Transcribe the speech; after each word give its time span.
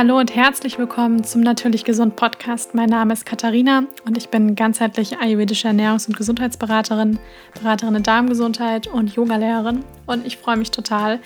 Hallo 0.00 0.18
und 0.18 0.34
herzlich 0.34 0.78
willkommen 0.78 1.24
zum 1.24 1.42
Natürlich 1.42 1.84
Gesund 1.84 2.16
Podcast. 2.16 2.74
Mein 2.74 2.88
Name 2.88 3.12
ist 3.12 3.26
Katharina 3.26 3.82
und 4.06 4.16
ich 4.16 4.30
bin 4.30 4.54
ganzheitliche 4.54 5.20
ayurvedische 5.20 5.68
Ernährungs- 5.68 6.08
und 6.08 6.16
Gesundheitsberaterin, 6.16 7.18
Beraterin 7.52 7.96
in 7.96 8.02
Darmgesundheit 8.02 8.86
und 8.86 9.14
Yogalehrerin. 9.14 9.84
Und 10.06 10.26
ich 10.26 10.38
freue 10.38 10.56
mich 10.56 10.70
total, 10.70 11.18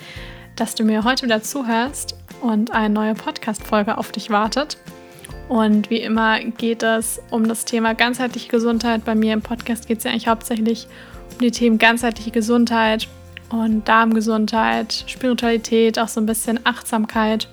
dass 0.57 0.75
du 0.75 0.83
mir 0.83 1.05
heute 1.05 1.23
wieder 1.23 1.41
zuhörst 1.41 2.17
und 2.41 2.73
eine 2.73 2.93
neue 2.93 3.13
Podcast-Folge 3.13 3.97
auf 3.97 4.11
dich 4.11 4.29
wartet. 4.29 4.77
Und 5.47 5.89
wie 5.89 6.01
immer 6.01 6.41
geht 6.41 6.83
es 6.83 7.21
um 7.31 7.47
das 7.47 7.63
Thema 7.63 7.95
ganzheitliche 7.95 8.49
Gesundheit. 8.49 9.05
Bei 9.05 9.15
mir 9.15 9.31
im 9.31 9.41
Podcast 9.41 9.87
geht 9.87 9.99
es 9.99 10.03
ja 10.03 10.11
eigentlich 10.11 10.27
hauptsächlich 10.27 10.87
um 11.31 11.39
die 11.39 11.51
Themen 11.51 11.77
ganzheitliche 11.77 12.31
Gesundheit 12.31 13.07
und 13.51 13.87
Darmgesundheit, 13.87 15.05
Spiritualität, 15.07 15.97
auch 15.97 16.09
so 16.09 16.19
ein 16.19 16.25
bisschen 16.25 16.59
Achtsamkeit 16.65 17.47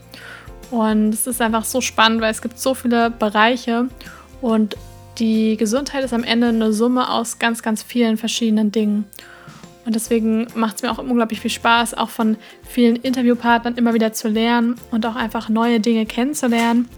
und 0.72 1.10
es 1.12 1.26
ist 1.26 1.42
einfach 1.42 1.66
so 1.66 1.82
spannend, 1.82 2.22
weil 2.22 2.30
es 2.30 2.40
gibt 2.40 2.58
so 2.58 2.72
viele 2.72 3.10
Bereiche 3.10 3.88
und 4.40 4.74
die 5.18 5.58
Gesundheit 5.58 6.02
ist 6.02 6.14
am 6.14 6.24
Ende 6.24 6.48
eine 6.48 6.72
Summe 6.72 7.10
aus 7.10 7.38
ganz, 7.38 7.62
ganz 7.62 7.82
vielen 7.82 8.16
verschiedenen 8.16 8.72
Dingen. 8.72 9.04
Und 9.84 9.94
deswegen 9.94 10.46
macht 10.54 10.76
es 10.76 10.82
mir 10.82 10.90
auch 10.90 10.96
unglaublich 10.96 11.40
viel 11.40 11.50
Spaß, 11.50 11.92
auch 11.92 12.08
von 12.08 12.38
vielen 12.66 12.96
Interviewpartnern 12.96 13.74
immer 13.74 13.92
wieder 13.92 14.14
zu 14.14 14.28
lernen 14.28 14.76
und 14.90 15.04
auch 15.04 15.14
einfach 15.14 15.50
neue 15.50 15.78
Dinge 15.78 16.06
kennenzulernen, 16.06 16.88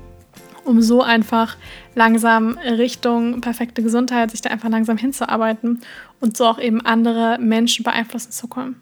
um 0.64 0.80
so 0.80 1.02
einfach 1.02 1.56
langsam 1.96 2.56
Richtung 2.58 3.40
perfekte 3.40 3.82
Gesundheit 3.82 4.30
sich 4.30 4.40
da 4.40 4.50
einfach 4.50 4.68
langsam 4.68 4.98
hinzuarbeiten 4.98 5.80
und 6.20 6.36
so 6.36 6.46
auch 6.46 6.60
eben 6.60 6.80
andere 6.80 7.38
Menschen 7.40 7.82
beeinflussen 7.82 8.30
zu 8.30 8.46
können. 8.46 8.76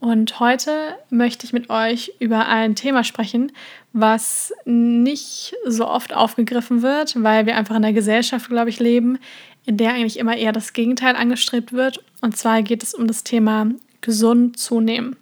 Und 0.00 0.38
heute 0.38 0.94
möchte 1.10 1.44
ich 1.44 1.52
mit 1.52 1.70
euch 1.70 2.12
über 2.20 2.46
ein 2.46 2.76
Thema 2.76 3.02
sprechen, 3.02 3.50
was 3.92 4.52
nicht 4.64 5.54
so 5.66 5.88
oft 5.88 6.14
aufgegriffen 6.14 6.82
wird, 6.82 7.20
weil 7.22 7.46
wir 7.46 7.56
einfach 7.56 7.74
in 7.74 7.84
einer 7.84 7.92
Gesellschaft, 7.92 8.48
glaube 8.48 8.70
ich, 8.70 8.78
leben, 8.78 9.18
in 9.66 9.76
der 9.76 9.94
eigentlich 9.94 10.18
immer 10.18 10.36
eher 10.36 10.52
das 10.52 10.72
Gegenteil 10.72 11.16
angestrebt 11.16 11.72
wird. 11.72 12.02
Und 12.20 12.36
zwar 12.36 12.62
geht 12.62 12.82
es 12.82 12.94
um 12.94 13.08
das 13.08 13.24
Thema 13.24 13.66
gesund 14.00 14.58
zunehmen. 14.58 15.16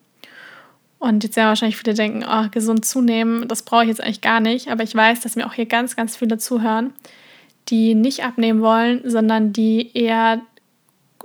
Und 0.99 1.25
jetzt 1.25 1.37
werden 1.37 1.49
wahrscheinlich 1.49 1.77
viele 1.77 1.95
denken, 1.95 2.25
oh, 2.29 2.49
gesund 2.51 2.85
zunehmen, 2.85 3.49
das 3.49 3.63
brauche 3.63 3.83
ich 3.83 3.89
jetzt 3.89 4.03
eigentlich 4.03 4.21
gar 4.21 4.41
nicht. 4.41 4.69
Aber 4.69 4.83
ich 4.83 4.95
weiß, 4.95 5.21
dass 5.21 5.37
mir 5.37 5.47
auch 5.47 5.55
hier 5.55 5.67
ganz, 5.67 5.97
ganz 5.97 6.17
viele 6.17 6.37
zuhören, 6.37 6.93
die 7.69 7.95
nicht 7.95 8.25
abnehmen 8.25 8.61
wollen, 8.61 9.01
sondern 9.05 9.53
die 9.53 9.91
eher 9.95 10.43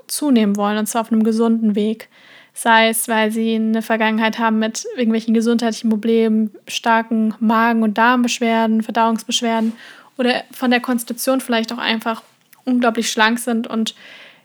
zunehmen 0.07 0.55
wollen, 0.55 0.77
und 0.77 0.87
zwar 0.87 1.01
auf 1.01 1.11
einem 1.11 1.23
gesunden 1.23 1.75
Weg 1.75 2.09
sei 2.53 2.89
es, 2.89 3.07
weil 3.07 3.31
sie 3.31 3.55
eine 3.55 3.81
Vergangenheit 3.81 4.39
haben 4.39 4.59
mit 4.59 4.85
irgendwelchen 4.95 5.33
gesundheitlichen 5.33 5.89
Problemen, 5.89 6.51
starken 6.67 7.33
Magen- 7.39 7.83
und 7.83 7.97
Darmbeschwerden, 7.97 8.83
Verdauungsbeschwerden 8.83 9.73
oder 10.17 10.43
von 10.51 10.71
der 10.71 10.81
Konstitution 10.81 11.41
vielleicht 11.41 11.71
auch 11.73 11.77
einfach 11.77 12.21
unglaublich 12.65 13.09
schlank 13.09 13.39
sind 13.39 13.67
und 13.67 13.95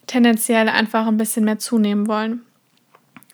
tendenziell 0.07 0.69
einfach 0.69 1.07
ein 1.07 1.19
bisschen 1.19 1.45
mehr 1.45 1.59
zunehmen 1.59 2.07
wollen. 2.07 2.43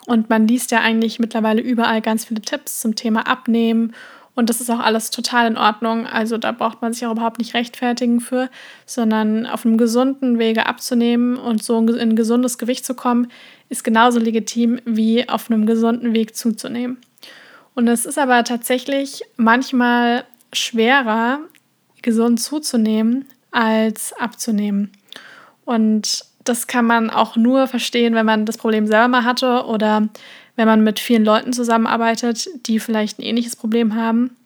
Und 0.07 0.31
man 0.31 0.49
liest 0.49 0.73
ja 0.73 0.81
eigentlich 0.81 1.19
mittlerweile 1.19 1.61
überall 1.61 2.01
ganz 2.01 2.25
viele 2.25 2.41
Tipps 2.41 2.81
zum 2.81 2.97
Thema 2.97 3.29
Abnehmen 3.29 3.93
und 4.35 4.49
das 4.49 4.61
ist 4.61 4.71
auch 4.71 4.81
alles 4.81 5.11
total 5.11 5.47
in 5.47 5.59
Ordnung. 5.59 6.07
Also 6.07 6.39
da 6.39 6.53
braucht 6.53 6.81
man 6.81 6.93
sich 6.93 7.07
auch 7.07 7.13
überhaupt 7.13 7.39
nicht 7.39 7.55
rechtfertigen 7.55 8.21
für, 8.21 8.49
sondern 8.87 9.47
auf 9.47 9.67
einem 9.67 9.77
gesunden 9.77 10.39
Wege 10.39 10.67
abzunehmen 10.67 11.37
und 11.37 11.63
so 11.63 11.79
in 11.79 11.99
ein 11.99 12.17
gesundes 12.17 12.57
Gewicht 12.57 12.87
zu 12.87 12.95
kommen, 12.95 13.31
ist 13.73 13.85
genauso 13.85 14.19
legitim 14.19 14.81
wie 14.85 15.27
auf 15.29 15.51
einem 15.51 15.65
gesunden 15.65 16.13
Weg 16.13 16.37
zuzunehmen. 16.37 16.99
Und 17.75 17.89
es 17.89 18.05
ist 18.05 18.19
aber 18.19 18.45
tatsächlich 18.45 19.23
manchmal 19.37 20.25
schwerer, 20.53 21.41
gesund 22.03 22.39
zuzunehmen, 22.39 23.25
als 23.51 24.13
abzunehmen. 24.13 24.93
Und 25.65 26.27
das 26.45 26.67
kann 26.67 26.85
man 26.85 27.09
auch 27.09 27.37
nur 27.37 27.67
verstehen, 27.67 28.15
wenn 28.15 28.27
man 28.27 28.45
das 28.45 28.59
Problem 28.59 28.87
selber 28.87 29.09
mal 29.09 29.25
hatte 29.25 29.65
oder 29.65 30.09
wenn 30.55 30.69
man 30.69 30.85
mit 30.85 31.01
vielen 31.01 31.25
Leuten 31.25 31.55
zusammenarbeitet, 31.55 32.47
die 32.67 32.79
vielleicht 32.79 33.19
ein 33.19 33.23
ähnliches 33.23 33.57
Problem 33.57 33.95
haben. 33.95 34.37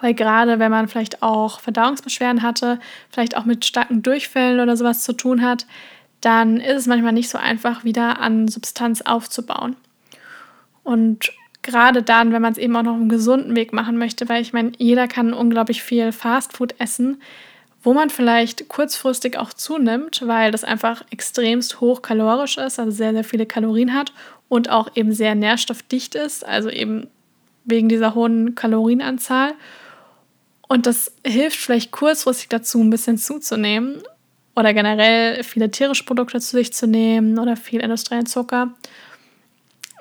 Weil 0.00 0.14
gerade 0.14 0.58
wenn 0.58 0.70
man 0.70 0.88
vielleicht 0.88 1.22
auch 1.22 1.60
Verdauungsbeschwerden 1.60 2.42
hatte, 2.42 2.78
vielleicht 3.10 3.36
auch 3.36 3.44
mit 3.44 3.66
starken 3.66 4.02
Durchfällen 4.02 4.60
oder 4.60 4.78
sowas 4.78 5.02
zu 5.02 5.12
tun 5.12 5.42
hat, 5.42 5.66
dann 6.20 6.58
ist 6.58 6.76
es 6.76 6.86
manchmal 6.86 7.12
nicht 7.12 7.28
so 7.28 7.38
einfach, 7.38 7.84
wieder 7.84 8.20
an 8.20 8.48
Substanz 8.48 9.02
aufzubauen. 9.02 9.76
Und 10.82 11.32
gerade 11.62 12.02
dann, 12.02 12.32
wenn 12.32 12.42
man 12.42 12.52
es 12.52 12.58
eben 12.58 12.76
auch 12.76 12.82
noch 12.82 12.94
einen 12.94 13.08
gesunden 13.08 13.56
Weg 13.56 13.72
machen 13.72 13.98
möchte, 13.98 14.28
weil 14.28 14.40
ich 14.40 14.52
meine, 14.52 14.72
jeder 14.78 15.08
kann 15.08 15.34
unglaublich 15.34 15.82
viel 15.82 16.12
Fastfood 16.12 16.74
essen, 16.78 17.20
wo 17.82 17.92
man 17.92 18.10
vielleicht 18.10 18.68
kurzfristig 18.68 19.38
auch 19.38 19.52
zunimmt, 19.52 20.22
weil 20.26 20.50
das 20.50 20.64
einfach 20.64 21.04
extremst 21.10 21.80
hochkalorisch 21.80 22.56
ist, 22.56 22.78
also 22.78 22.90
sehr, 22.90 23.12
sehr 23.12 23.24
viele 23.24 23.46
Kalorien 23.46 23.94
hat 23.94 24.12
und 24.48 24.70
auch 24.70 24.90
eben 24.94 25.12
sehr 25.12 25.34
nährstoffdicht 25.34 26.14
ist, 26.14 26.44
also 26.44 26.70
eben 26.70 27.08
wegen 27.64 27.88
dieser 27.88 28.14
hohen 28.14 28.54
Kalorienanzahl. 28.54 29.54
Und 30.68 30.86
das 30.86 31.12
hilft 31.24 31.58
vielleicht 31.58 31.92
kurzfristig 31.92 32.48
dazu, 32.48 32.80
ein 32.80 32.90
bisschen 32.90 33.18
zuzunehmen 33.18 34.02
oder 34.56 34.74
generell 34.74 35.44
viele 35.44 35.70
tierische 35.70 36.04
Produkte 36.04 36.40
zu 36.40 36.56
sich 36.56 36.72
zu 36.72 36.86
nehmen 36.86 37.38
oder 37.38 37.56
viel 37.56 37.80
industriellen 37.80 38.26
Zucker. 38.26 38.74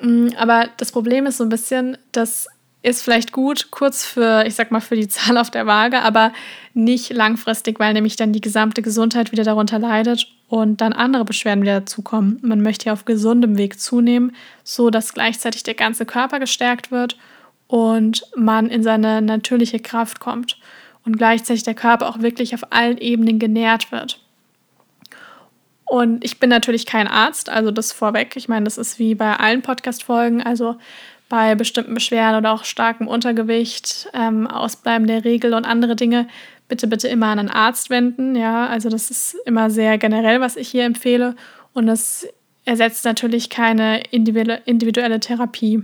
Mm, 0.02 0.30
aber 0.38 0.70
das 0.78 0.92
Problem 0.92 1.26
ist 1.26 1.38
so 1.38 1.44
ein 1.44 1.50
bisschen, 1.50 1.98
das 2.14 2.48
ist 2.82 3.02
vielleicht 3.02 3.32
gut 3.32 3.72
kurz 3.72 4.06
für, 4.06 4.46
ich 4.46 4.56
sag 4.56 4.72
mal, 4.72 4.80
für 4.80 4.96
die 4.96 5.08
Zahl 5.10 5.38
auf 5.38 5.52
der 5.52 5.66
Waage, 5.66 6.02
aber 6.02 6.32
nicht 6.74 7.12
langfristig, 7.12 7.80
weil 7.80 7.94
nämlich 7.94 8.16
dann 8.16 8.32
die 8.32 8.42
gesamte 8.42 8.82
Gesundheit 8.82 9.32
wieder 9.32 9.44
darunter 9.44 9.78
leidet 9.78 10.28
und 10.48 10.82
dann 10.82 10.94
andere 10.94 11.26
Beschwerden 11.26 11.64
wieder 11.64 11.82
dazukommen. 11.82 12.40
Man 12.42 12.62
möchte 12.62 12.86
ja 12.86 12.94
auf 12.94 13.06
gesundem 13.06 13.58
Weg 13.58 13.80
zunehmen, 13.80 14.36
so 14.64 14.90
dass 14.90 15.14
gleichzeitig 15.14 15.64
der 15.64 15.74
ganze 15.74 16.06
Körper 16.06 16.40
gestärkt 16.40 16.92
wird 16.92 17.18
und 17.68 18.24
man 18.36 18.68
in 18.68 18.84
seine 18.84 19.22
natürliche 19.22 19.80
Kraft 19.80 20.20
kommt 20.20 20.58
und 21.06 21.18
gleichzeitig 21.18 21.64
der 21.64 21.76
Körper 21.76 22.08
auch 22.08 22.20
wirklich 22.20 22.54
auf 22.54 22.72
allen 22.72 22.98
Ebenen 23.00 23.40
genährt 23.40 23.92
wird. 23.92 24.25
Und 25.86 26.24
ich 26.24 26.40
bin 26.40 26.50
natürlich 26.50 26.86
kein 26.86 27.08
Arzt, 27.08 27.50
also 27.50 27.72
das 27.72 27.92
vorweg. 27.92 28.36
Ich 28.36 28.48
meine, 28.48 28.66
das 28.66 28.78
ist 28.78 28.98
wie 28.98 29.16
bei 29.16 29.36
allen 29.36 29.62
Podcast-Folgen. 29.62 30.42
Also 30.42 30.78
bei 31.30 31.56
bestimmten 31.56 31.94
Beschwerden 31.94 32.38
oder 32.38 32.54
auch 32.54 32.64
starkem 32.64 33.08
Untergewicht, 33.08 34.10
ähm, 34.14 34.48
Ausbleiben 34.48 35.08
der 35.08 35.26
Regel 35.26 35.54
und 35.54 35.66
andere 35.66 35.96
Dinge 35.96 36.28
bitte, 36.68 36.88
bitte 36.88 37.08
immer 37.08 37.28
an 37.28 37.40
einen 37.40 37.50
Arzt 37.50 37.90
wenden. 37.90 38.36
Ja, 38.36 38.68
also 38.68 38.90
das 38.90 39.12
ist 39.12 39.36
immer 39.46 39.70
sehr 39.70 39.98
generell, 39.98 40.42
was 40.42 40.56
ich 40.56 40.70
hier 40.70 40.86
empfehle. 40.86 41.36
Und 41.74 41.88
es 41.88 42.28
ersetzt 42.64 43.06
natürlich 43.06 43.50
keine 43.50 44.02
individuelle 44.10 45.20
Therapie. 45.20 45.84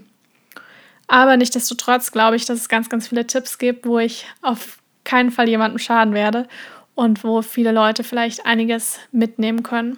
Aber 1.07 1.37
nichtsdestotrotz 1.37 2.11
glaube 2.11 2.37
ich, 2.37 2.45
dass 2.45 2.59
es 2.59 2.69
ganz, 2.69 2.89
ganz 2.89 3.07
viele 3.07 3.27
Tipps 3.27 3.57
gibt, 3.57 3.85
wo 3.85 3.99
ich 3.99 4.25
auf 4.41 4.79
keinen 5.03 5.31
Fall 5.31 5.49
jemandem 5.49 5.77
schaden 5.77 6.13
werde 6.13 6.47
und 6.95 7.23
wo 7.23 7.41
viele 7.41 7.71
Leute 7.71 8.03
vielleicht 8.03 8.45
einiges 8.45 8.99
mitnehmen 9.11 9.63
können. 9.63 9.97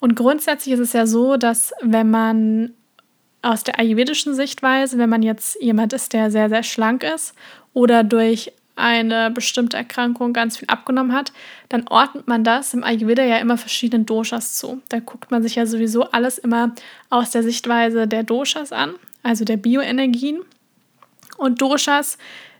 Und 0.00 0.16
grundsätzlich 0.16 0.74
ist 0.74 0.80
es 0.80 0.92
ja 0.92 1.06
so, 1.06 1.36
dass 1.36 1.72
wenn 1.80 2.10
man 2.10 2.74
aus 3.42 3.64
der 3.64 3.78
ayurvedischen 3.78 4.34
Sichtweise, 4.34 4.98
wenn 4.98 5.10
man 5.10 5.22
jetzt 5.22 5.60
jemand 5.60 5.92
ist, 5.92 6.12
der 6.12 6.30
sehr, 6.30 6.48
sehr 6.48 6.62
schlank 6.62 7.02
ist 7.02 7.34
oder 7.72 8.04
durch 8.04 8.52
eine 8.76 9.30
bestimmte 9.30 9.76
Erkrankung 9.76 10.32
ganz 10.32 10.56
viel 10.56 10.68
abgenommen 10.68 11.12
hat, 11.12 11.32
dann 11.68 11.86
ordnet 11.88 12.26
man 12.26 12.42
das 12.42 12.74
im 12.74 12.82
Ayurveda 12.82 13.22
ja 13.22 13.38
immer 13.38 13.56
verschiedenen 13.56 14.06
Doshas 14.06 14.56
zu. 14.56 14.82
Da 14.88 14.98
guckt 14.98 15.30
man 15.30 15.42
sich 15.42 15.54
ja 15.54 15.66
sowieso 15.66 16.10
alles 16.10 16.38
immer 16.38 16.74
aus 17.10 17.30
der 17.30 17.42
Sichtweise 17.42 18.08
der 18.08 18.24
Doshas 18.24 18.72
an, 18.72 18.94
also 19.22 19.44
der 19.44 19.58
Bioenergien. 19.58 20.40
Und 21.36 21.60
Doshas 21.60 22.18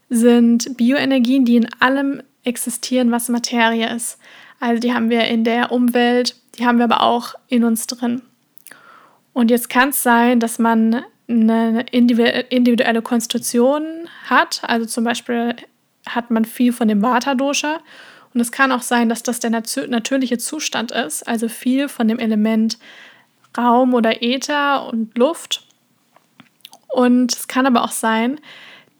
sind 0.08 0.76
Bioenergien, 0.76 1.44
die 1.44 1.56
in 1.56 1.68
allem 1.80 2.22
existieren, 2.44 3.10
was 3.10 3.28
Materie 3.28 3.94
ist. 3.94 4.18
Also 4.60 4.80
die 4.80 4.94
haben 4.94 5.10
wir 5.10 5.24
in 5.24 5.44
der 5.44 5.72
Umwelt, 5.72 6.36
die 6.58 6.66
haben 6.66 6.78
wir 6.78 6.84
aber 6.84 7.02
auch 7.02 7.34
in 7.48 7.64
uns 7.64 7.86
drin. 7.86 8.22
Und 9.32 9.50
jetzt 9.50 9.68
kann 9.68 9.88
es 9.88 10.02
sein, 10.02 10.40
dass 10.40 10.58
man 10.58 11.04
eine 11.28 11.84
individuelle 11.90 13.02
Konstitution 13.02 14.08
hat. 14.26 14.62
Also 14.62 14.86
zum 14.86 15.04
Beispiel 15.04 15.56
hat 16.06 16.30
man 16.30 16.44
viel 16.44 16.72
von 16.72 16.88
dem 16.88 17.02
Vata-Dosha. 17.02 17.80
Und 18.32 18.40
es 18.40 18.52
kann 18.52 18.72
auch 18.72 18.82
sein, 18.82 19.08
dass 19.08 19.22
das 19.22 19.40
der 19.40 19.50
natürliche 19.50 20.38
Zustand 20.38 20.90
ist, 20.90 21.26
also 21.26 21.48
viel 21.48 21.88
von 21.88 22.08
dem 22.08 22.18
Element 22.18 22.78
Raum 23.56 23.94
oder 23.94 24.22
Äther 24.22 24.88
und 24.88 25.16
Luft. 25.16 25.66
Und 26.88 27.32
es 27.32 27.48
kann 27.48 27.66
aber 27.66 27.84
auch 27.84 27.92
sein, 27.92 28.40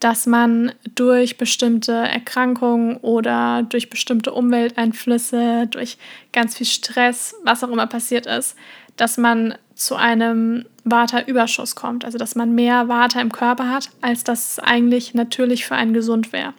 dass 0.05 0.27
man 0.27 0.73
durch 0.95 1.39
bestimmte 1.39 1.93
Erkrankungen 1.93 2.99
oder 2.99 3.63
durch 3.63 3.89
bestimmte 3.89 4.35
Umwelteinflüsse, 4.35 5.67
durch 5.71 5.97
ganz 6.31 6.59
viel 6.59 6.67
Stress, 6.67 7.35
was 7.43 7.65
auch 7.65 7.71
immer 7.71 7.87
passiert 7.87 8.27
ist, 8.27 8.55
dass 8.97 9.17
man 9.17 9.55
zu 9.75 9.97
einem 9.97 10.67
Vata-Überschuss 10.85 11.75
kommt, 11.75 12.05
also 12.05 12.19
dass 12.19 12.35
man 12.35 12.55
mehr 12.55 12.87
Vata 12.89 13.19
im 13.19 13.33
Körper 13.33 13.71
hat, 13.71 13.89
als 14.03 14.25
das 14.25 14.59
eigentlich 14.59 15.15
natürlich 15.15 15.65
für 15.65 15.75
einen 15.75 15.95
gesund 15.95 16.35
wäre. 16.35 16.53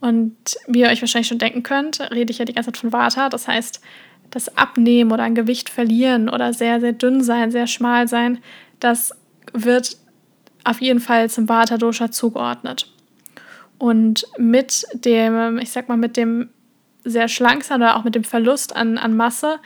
Und 0.00 0.36
wie 0.66 0.80
ihr 0.80 0.88
euch 0.88 1.00
wahrscheinlich 1.00 1.28
schon 1.28 1.38
denken 1.38 1.62
könnt, 1.62 1.98
rede 2.10 2.30
ich 2.30 2.40
ja 2.40 2.44
die 2.44 2.52
ganze 2.52 2.72
Zeit 2.72 2.80
von 2.80 2.92
Vata. 2.92 3.30
Das 3.30 3.48
heißt, 3.48 3.80
das 4.28 4.54
Abnehmen 4.58 5.12
oder 5.12 5.22
ein 5.22 5.34
Gewicht 5.34 5.70
verlieren 5.70 6.28
oder 6.28 6.52
sehr, 6.52 6.78
sehr 6.78 6.92
dünn 6.92 7.22
sein, 7.22 7.52
sehr 7.52 7.66
schmal 7.66 8.06
sein, 8.06 8.36
das 8.80 9.14
wird 9.54 9.96
auf 10.64 10.80
jeden 10.80 11.00
Fall 11.00 11.30
zum 11.30 11.48
Vata-Dosha 11.48 12.10
zugeordnet. 12.10 12.90
Und 13.78 14.26
mit 14.36 14.84
dem, 14.92 15.58
ich 15.58 15.70
sag 15.70 15.88
mal, 15.88 15.96
mit 15.96 16.16
dem 16.16 16.50
sehr 17.04 17.28
schlank 17.28 17.64
sein 17.64 17.80
oder 17.80 17.96
auch 17.96 18.04
mit 18.04 18.14
dem 18.14 18.24
Verlust 18.24 18.76
an, 18.76 18.98
an 18.98 19.16
Masse, 19.16 19.58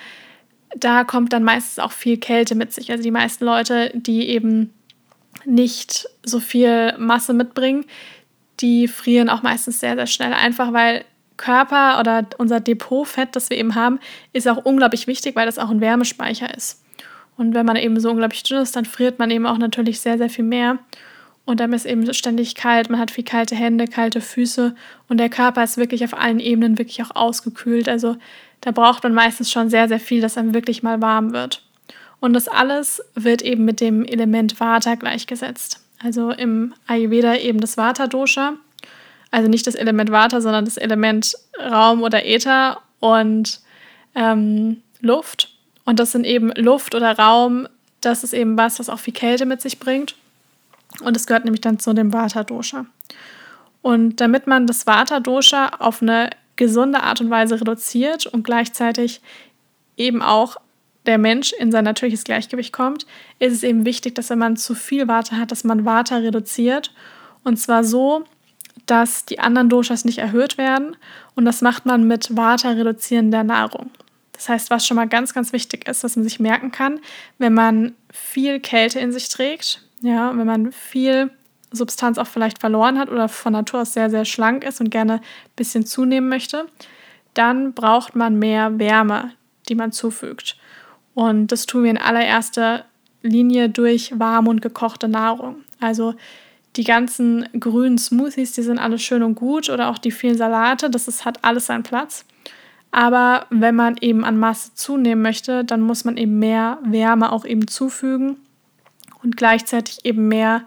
da 0.76 1.05
kommt 1.05 1.32
dann 1.32 1.43
meistens 1.43 1.79
auch 1.79 1.93
viel 1.93 2.19
Kälte 2.19 2.55
mit 2.55 2.73
sich. 2.73 2.91
Also 2.91 3.02
die 3.02 3.11
meisten 3.11 3.44
Leute, 3.44 3.91
die 3.94 4.29
eben 4.29 4.73
nicht 5.44 6.06
so 6.23 6.41
viel 6.41 6.97
Masse 6.99 7.35
mitbringen, 7.35 7.85
die 8.61 8.88
frieren 8.88 9.29
auch 9.29 9.43
meistens 9.43 9.81
sehr, 9.81 9.97
sehr 9.97 10.06
schnell. 10.06 10.32
Einfach 10.32 10.73
weil 10.73 11.05
Körper 11.37 11.99
oder 11.99 12.26
unser 12.38 12.61
Depotfett, 12.61 13.35
das 13.35 13.50
wir 13.50 13.56
eben 13.56 13.75
haben, 13.75 13.99
ist 14.32 14.49
auch 14.49 14.64
unglaublich 14.64 15.06
wichtig, 15.06 15.35
weil 15.35 15.47
das 15.47 15.58
auch 15.58 15.70
ein 15.70 15.81
Wärmespeicher 15.81 16.55
ist. 16.55 16.83
Und 17.36 17.54
wenn 17.54 17.66
man 17.66 17.76
eben 17.76 17.98
so 17.98 18.10
unglaublich 18.10 18.42
dünn 18.42 18.62
ist, 18.62 18.76
dann 18.76 18.84
friert 18.84 19.19
man 19.19 19.31
eben 19.31 19.46
auch 19.46 19.58
natürlich 19.58 20.00
sehr, 20.00 20.19
sehr 20.19 20.31
viel 20.31 20.44
mehr. 20.44 20.78
Und 21.46 21.60
dann 21.60 21.72
ist 21.72 21.84
eben 21.84 22.12
ständig 22.14 22.54
kalt, 22.54 22.88
man 22.88 23.00
hat 23.00 23.10
viel 23.10 23.25
kalte 23.25 23.54
Hände, 23.54 23.86
kalte 23.86 24.20
Füße 24.20 24.75
und 25.08 25.19
der 25.19 25.28
Körper 25.28 25.62
ist 25.62 25.76
wirklich 25.76 26.02
auf 26.04 26.14
allen 26.14 26.40
Ebenen 26.40 26.78
wirklich 26.78 27.02
auch 27.02 27.14
ausgekühlt. 27.14 27.88
Also 27.88 28.16
da 28.62 28.70
braucht 28.70 29.02
man 29.02 29.12
meistens 29.12 29.50
schon 29.50 29.69
sehr, 29.69 29.88
sehr 29.88 30.00
viel, 30.00 30.22
dass 30.22 30.38
einem 30.38 30.54
wirklich 30.54 30.82
mal 30.82 31.02
warm 31.02 31.32
wird. 31.32 31.62
Und 32.19 32.32
das 32.32 32.48
alles 32.48 33.02
wird 33.14 33.42
eben 33.42 33.66
mit 33.66 33.82
dem 33.82 34.04
Element 34.06 34.58
Vata 34.58 34.94
gleichgesetzt. 34.94 35.84
Also 36.02 36.30
im 36.30 36.72
Ayurveda 36.87 37.37
eben 37.37 37.60
das 37.60 37.76
Vata-Dosha. 37.76 38.54
Also 39.30 39.48
nicht 39.48 39.66
das 39.66 39.75
Element 39.75 40.10
Vata, 40.10 40.40
sondern 40.40 40.64
das 40.64 40.78
Element 40.78 41.34
Raum 41.60 42.02
oder 42.02 42.25
Äther 42.25 42.80
und 43.00 43.60
ähm, 44.14 44.80
Luft. 45.00 45.53
Und 45.84 46.00
das 46.00 46.12
sind 46.12 46.25
eben 46.25 46.50
Luft 46.52 46.94
oder 46.94 47.19
Raum, 47.19 47.69
das 48.00 48.25
ist 48.25 48.34
eben 48.34 48.56
was, 48.56 48.78
was 48.78 48.88
auch 48.88 48.98
viel 48.98 49.14
Kälte 49.14 49.46
mit 49.46 49.60
sich 49.60 49.78
bringt. 49.78 50.14
Und 51.00 51.16
es 51.16 51.26
gehört 51.26 51.44
nämlich 51.44 51.60
dann 51.60 51.78
zu 51.78 51.92
dem 51.92 52.12
Vata-Dosha. 52.12 52.86
Und 53.82 54.20
damit 54.20 54.46
man 54.46 54.66
das 54.66 54.86
Vata-Dosha 54.86 55.76
auf 55.78 56.02
eine 56.02 56.31
gesunde 56.56 57.02
Art 57.02 57.20
und 57.20 57.31
Weise 57.31 57.60
reduziert 57.60 58.26
und 58.26 58.44
gleichzeitig 58.44 59.20
eben 59.96 60.22
auch 60.22 60.56
der 61.06 61.19
Mensch 61.19 61.52
in 61.52 61.70
sein 61.70 61.84
natürliches 61.84 62.25
Gleichgewicht 62.25 62.72
kommt, 62.72 63.06
ist 63.38 63.52
es 63.52 63.62
eben 63.62 63.84
wichtig, 63.84 64.14
dass 64.14 64.30
wenn 64.30 64.38
man 64.38 64.56
zu 64.56 64.75
viel 64.75 65.06
Vata 65.06 65.37
hat, 65.37 65.50
dass 65.50 65.64
man 65.64 65.84
Vata 65.84 66.16
reduziert. 66.16 66.94
Und 67.42 67.58
zwar 67.58 67.84
so, 67.84 68.25
dass 68.87 69.25
die 69.25 69.38
anderen 69.38 69.69
Doshas 69.69 70.04
nicht 70.04 70.19
erhöht 70.19 70.56
werden. 70.56 70.96
Und 71.34 71.44
das 71.44 71.60
macht 71.60 71.84
man 71.84 72.06
mit 72.06 72.37
Vata 72.37 72.70
reduzierender 72.70 73.44
Nahrung. 73.44 73.90
Das 74.34 74.48
heißt, 74.48 74.70
was 74.70 74.86
schon 74.86 74.96
mal 74.96 75.08
ganz, 75.08 75.32
ganz 75.32 75.52
wichtig 75.52 75.88
ist, 75.88 76.04
dass 76.04 76.16
man 76.16 76.25
sich 76.25 76.40
merken 76.40 76.70
kann, 76.70 77.00
wenn 77.38 77.54
man 77.54 77.94
viel 78.12 78.60
Kälte 78.60 78.98
in 78.98 79.12
sich 79.12 79.28
trägt, 79.28 79.82
ja, 80.02 80.36
wenn 80.36 80.46
man 80.46 80.72
viel 80.72 81.31
Substanz 81.70 82.19
auch 82.19 82.26
vielleicht 82.26 82.58
verloren 82.58 82.98
hat 82.98 83.10
oder 83.10 83.28
von 83.28 83.52
Natur 83.52 83.82
aus 83.82 83.94
sehr, 83.94 84.10
sehr 84.10 84.25
schlank 84.25 84.64
ist 84.64 84.81
und 84.81 84.90
gerne 84.90 85.14
ein 85.14 85.20
bisschen 85.56 85.86
zunehmen 85.86 86.28
möchte, 86.28 86.66
dann 87.32 87.72
braucht 87.72 88.14
man 88.16 88.38
mehr 88.38 88.78
Wärme, 88.78 89.32
die 89.69 89.75
man 89.75 89.92
zufügt. 89.92 90.56
Und 91.14 91.48
das 91.48 91.66
tun 91.66 91.84
wir 91.84 91.90
in 91.90 91.98
allererster 91.98 92.84
Linie 93.22 93.69
durch 93.69 94.19
warme 94.19 94.50
und 94.50 94.62
gekochte 94.62 95.08
Nahrung. 95.08 95.56
Also 95.80 96.14
die 96.76 96.84
ganzen 96.84 97.48
grünen 97.58 97.98
Smoothies, 97.98 98.52
die 98.52 98.62
sind 98.62 98.78
alles 98.78 99.02
schön 99.02 99.22
und 99.22 99.37
gut 99.37 99.70
oder 99.70 99.88
auch 99.88 99.98
die 99.98 100.10
vielen 100.10 100.37
Salate, 100.37 100.90
das 100.90 101.08
ist, 101.08 101.25
hat 101.25 101.42
alles 101.42 101.66
seinen 101.66 101.84
Platz. 101.84 102.25
Aber 102.96 103.46
wenn 103.50 103.75
man 103.75 103.96
eben 104.02 104.25
an 104.25 104.38
Masse 104.38 104.73
zunehmen 104.75 105.20
möchte, 105.20 105.64
dann 105.64 105.81
muss 105.81 106.05
man 106.05 106.17
eben 106.17 106.38
mehr 106.38 106.79
Wärme 106.85 107.32
auch 107.32 107.44
eben 107.44 107.67
zufügen 107.67 108.37
und 109.20 109.37
gleichzeitig 109.37 110.05
eben 110.05 110.29
mehr, 110.29 110.62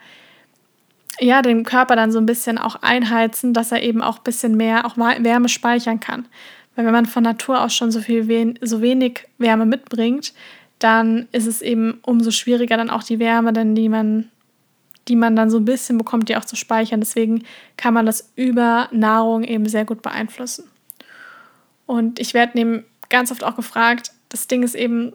ja, 1.21 1.41
den 1.41 1.63
Körper 1.63 1.95
dann 1.95 2.12
so 2.12 2.19
ein 2.19 2.25
bisschen 2.25 2.57
auch 2.57 2.75
einheizen, 2.81 3.53
dass 3.53 3.71
er 3.71 3.81
eben 3.81 4.01
auch 4.01 4.18
ein 4.18 4.24
bisschen 4.25 4.57
mehr 4.57 4.85
auch 4.85 4.97
Wärme 4.97 5.47
speichern 5.47 6.01
kann. 6.01 6.27
Weil 6.75 6.85
wenn 6.85 6.91
man 6.91 7.06
von 7.06 7.24
Natur 7.24 7.63
aus 7.63 7.74
schon 7.74 7.91
so 7.91 8.01
viel 8.01 8.27
wen 8.27 8.59
so 8.62 8.81
wenig 8.81 9.25
Wärme 9.38 9.65
mitbringt, 9.65 10.33
dann 10.80 11.30
ist 11.31 11.47
es 11.47 11.62
eben 11.62 12.00
umso 12.01 12.31
schwieriger, 12.31 12.75
dann 12.75 12.89
auch 12.89 13.03
die 13.03 13.19
Wärme, 13.19 13.53
denn 13.53 13.73
die 13.73 13.88
man, 13.88 14.30
die 15.07 15.15
man 15.15 15.38
dann 15.38 15.50
so 15.50 15.59
ein 15.59 15.65
bisschen 15.65 15.97
bekommt, 15.97 16.27
die 16.27 16.35
auch 16.35 16.44
zu 16.44 16.57
speichern. 16.57 17.00
Deswegen 17.00 17.45
kann 17.77 17.94
man 17.94 18.06
das 18.06 18.33
über 18.35 18.89
Nahrung 18.91 19.45
eben 19.45 19.65
sehr 19.69 19.85
gut 19.85 20.01
beeinflussen. 20.01 20.65
Und 21.87 22.19
ich 22.19 22.35
werde 22.35 22.59
eben 22.59 22.85
ganz 23.09 23.31
oft 23.31 23.43
auch 23.43 23.55
gefragt, 23.55 24.11
das 24.29 24.45
Ding 24.45 24.61
ist 24.61 24.75
eben 24.75 25.13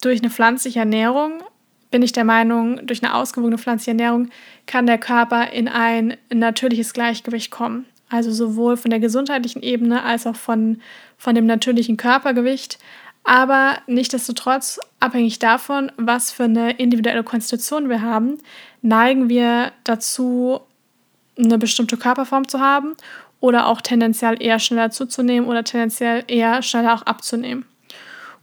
durch 0.00 0.20
eine 0.22 0.30
pflanzliche 0.30 0.78
Ernährung, 0.78 1.42
bin 1.90 2.02
ich 2.02 2.12
der 2.12 2.24
Meinung, 2.24 2.86
durch 2.86 3.04
eine 3.04 3.14
ausgewogene 3.14 3.58
pflanzliche 3.58 3.90
Ernährung 3.90 4.30
kann 4.66 4.86
der 4.86 4.96
Körper 4.96 5.52
in 5.52 5.68
ein 5.68 6.16
natürliches 6.32 6.94
Gleichgewicht 6.94 7.50
kommen. 7.50 7.84
Also 8.08 8.32
sowohl 8.32 8.76
von 8.76 8.90
der 8.90 9.00
gesundheitlichen 9.00 9.62
Ebene 9.62 10.02
als 10.02 10.26
auch 10.26 10.36
von, 10.36 10.80
von 11.18 11.34
dem 11.34 11.46
natürlichen 11.46 11.96
Körpergewicht. 11.96 12.78
Aber 13.24 13.78
nichtdestotrotz, 13.86 14.80
abhängig 15.00 15.38
davon, 15.38 15.92
was 15.96 16.32
für 16.32 16.44
eine 16.44 16.72
individuelle 16.72 17.22
Konstitution 17.22 17.88
wir 17.88 18.00
haben, 18.00 18.38
neigen 18.80 19.28
wir 19.28 19.72
dazu, 19.84 20.60
eine 21.38 21.58
bestimmte 21.58 21.96
Körperform 21.96 22.48
zu 22.48 22.60
haben 22.60 22.94
oder 23.42 23.66
auch 23.66 23.80
tendenziell 23.80 24.40
eher 24.40 24.60
schneller 24.60 24.90
zuzunehmen 24.90 25.50
oder 25.50 25.64
tendenziell 25.64 26.22
eher 26.28 26.62
schneller 26.62 26.94
auch 26.94 27.02
abzunehmen. 27.02 27.66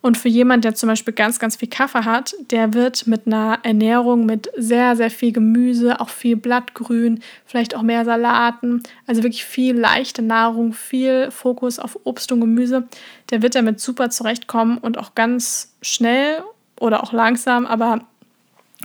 Und 0.01 0.17
für 0.17 0.27
jemand, 0.29 0.63
der 0.65 0.75
zum 0.75 0.87
Beispiel 0.87 1.13
ganz, 1.13 1.39
ganz 1.39 1.55
viel 1.55 1.69
Kaffee 1.69 2.05
hat, 2.05 2.33
der 2.51 2.73
wird 2.73 3.07
mit 3.07 3.25
einer 3.25 3.59
Ernährung 3.63 4.25
mit 4.25 4.49
sehr, 4.57 4.95
sehr 4.95 5.09
viel 5.09 5.31
Gemüse, 5.31 5.99
auch 5.99 6.09
viel 6.09 6.35
Blattgrün, 6.35 7.21
vielleicht 7.45 7.75
auch 7.75 7.81
mehr 7.81 8.05
Salaten, 8.05 8.83
also 9.07 9.23
wirklich 9.23 9.43
viel 9.43 9.77
leichte 9.77 10.21
Nahrung, 10.21 10.73
viel 10.73 11.31
Fokus 11.31 11.79
auf 11.79 11.97
Obst 12.03 12.31
und 12.31 12.41
Gemüse, 12.41 12.87
der 13.29 13.41
wird 13.41 13.55
damit 13.55 13.79
super 13.79 14.09
zurechtkommen 14.09 14.77
und 14.77 14.97
auch 14.97 15.15
ganz 15.15 15.73
schnell 15.81 16.43
oder 16.79 17.03
auch 17.03 17.13
langsam, 17.13 17.65
aber 17.65 18.01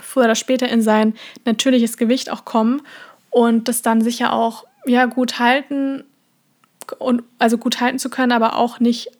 früher 0.01 0.25
oder 0.25 0.35
später 0.35 0.69
in 0.69 0.83
sein 0.83 1.15
natürliches 1.45 1.97
Gewicht 1.97 2.31
auch 2.31 2.45
kommen 2.45 2.83
und 3.31 3.69
das 3.69 3.83
dann 3.83 4.01
sicher 4.01 4.33
auch 4.33 4.65
ja, 4.87 5.07
gut 5.07 5.39
halten 5.39 6.05
und 6.99 7.23
also 7.39 7.58
gut 7.58 7.81
halten 7.81 7.99
zu 7.99 8.11
können, 8.11 8.32
aber 8.32 8.56
auch 8.56 8.81
nicht 8.81 9.11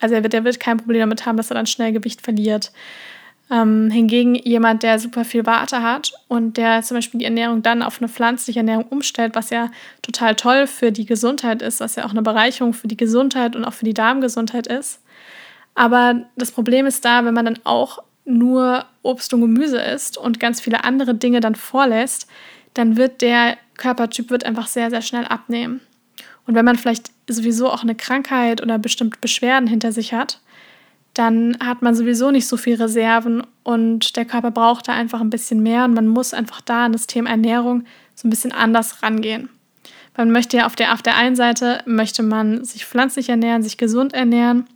also 0.00 0.14
er 0.14 0.22
wird, 0.22 0.34
er 0.34 0.44
wird 0.44 0.60
kein 0.60 0.76
Problem 0.76 1.00
damit 1.00 1.26
haben, 1.26 1.36
dass 1.36 1.50
er 1.50 1.54
dann 1.54 1.66
schnell 1.66 1.92
Gewicht 1.92 2.22
verliert. 2.22 2.72
Ähm, 3.48 3.90
hingegen 3.90 4.34
jemand, 4.34 4.82
der 4.82 4.98
super 4.98 5.24
viel 5.24 5.46
Warte 5.46 5.80
hat 5.80 6.12
und 6.26 6.56
der 6.56 6.82
zum 6.82 6.96
Beispiel 6.96 7.18
die 7.18 7.24
Ernährung 7.24 7.62
dann 7.62 7.82
auf 7.82 7.98
eine 7.98 8.08
pflanzliche 8.08 8.58
Ernährung 8.58 8.86
umstellt, 8.90 9.36
was 9.36 9.50
ja 9.50 9.70
total 10.02 10.34
toll 10.34 10.66
für 10.66 10.90
die 10.90 11.06
Gesundheit 11.06 11.62
ist, 11.62 11.78
was 11.78 11.94
ja 11.94 12.04
auch 12.04 12.10
eine 12.10 12.22
Bereicherung 12.22 12.72
für 12.72 12.88
die 12.88 12.96
Gesundheit 12.96 13.54
und 13.54 13.64
auch 13.64 13.72
für 13.72 13.84
die 13.84 13.94
Darmgesundheit 13.94 14.66
ist. 14.66 15.00
Aber 15.76 16.22
das 16.34 16.50
Problem 16.50 16.86
ist 16.86 17.04
da, 17.04 17.24
wenn 17.24 17.34
man 17.34 17.44
dann 17.44 17.60
auch 17.62 18.02
nur 18.24 18.84
Obst 19.02 19.32
und 19.32 19.42
Gemüse 19.42 19.80
isst 19.80 20.18
und 20.18 20.40
ganz 20.40 20.60
viele 20.60 20.82
andere 20.82 21.14
Dinge 21.14 21.38
dann 21.38 21.54
vorlässt, 21.54 22.26
dann 22.76 22.96
wird 22.96 23.22
der 23.22 23.56
Körpertyp 23.76 24.30
wird 24.30 24.44
einfach 24.44 24.66
sehr, 24.66 24.90
sehr 24.90 25.02
schnell 25.02 25.24
abnehmen. 25.24 25.80
Und 26.46 26.54
wenn 26.54 26.64
man 26.64 26.76
vielleicht 26.76 27.10
sowieso 27.28 27.70
auch 27.70 27.82
eine 27.82 27.94
Krankheit 27.94 28.62
oder 28.62 28.78
bestimmte 28.78 29.18
Beschwerden 29.20 29.66
hinter 29.66 29.92
sich 29.92 30.12
hat, 30.12 30.40
dann 31.14 31.56
hat 31.64 31.82
man 31.82 31.94
sowieso 31.94 32.30
nicht 32.30 32.46
so 32.46 32.56
viel 32.56 32.76
Reserven 32.76 33.42
und 33.62 34.16
der 34.16 34.26
Körper 34.26 34.50
braucht 34.50 34.88
da 34.88 34.92
einfach 34.92 35.20
ein 35.20 35.30
bisschen 35.30 35.62
mehr 35.62 35.84
und 35.84 35.94
man 35.94 36.06
muss 36.06 36.34
einfach 36.34 36.60
da 36.60 36.84
an 36.84 36.92
das 36.92 37.06
Thema 37.06 37.30
Ernährung 37.30 37.84
so 38.14 38.28
ein 38.28 38.30
bisschen 38.30 38.52
anders 38.52 39.02
rangehen. 39.02 39.48
Man 40.16 40.30
möchte 40.30 40.58
ja 40.58 40.66
auf 40.66 40.76
der, 40.76 40.92
auf 40.92 41.02
der 41.02 41.16
einen 41.16 41.36
Seite 41.36 41.82
möchte 41.86 42.22
man 42.22 42.64
sich 42.64 42.84
pflanzlich 42.84 43.30
ernähren, 43.30 43.62
sich 43.62 43.78
gesund 43.78 44.12
ernähren 44.12 44.66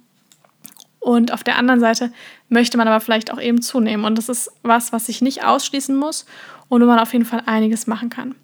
und 0.98 1.32
auf 1.32 1.44
der 1.44 1.56
anderen 1.56 1.80
Seite 1.80 2.10
möchte 2.48 2.78
man 2.78 2.88
aber 2.88 3.00
vielleicht 3.00 3.32
auch 3.32 3.40
eben 3.40 3.60
zunehmen 3.60 4.06
und 4.06 4.16
das 4.16 4.30
ist 4.30 4.50
was, 4.62 4.92
was 4.92 5.06
sich 5.06 5.20
nicht 5.20 5.44
ausschließen 5.44 5.94
muss 5.94 6.24
und 6.70 6.80
wo 6.80 6.86
man 6.86 6.98
auf 6.98 7.12
jeden 7.12 7.26
Fall 7.26 7.42
einiges 7.44 7.86
machen 7.86 8.08
kann. 8.08 8.34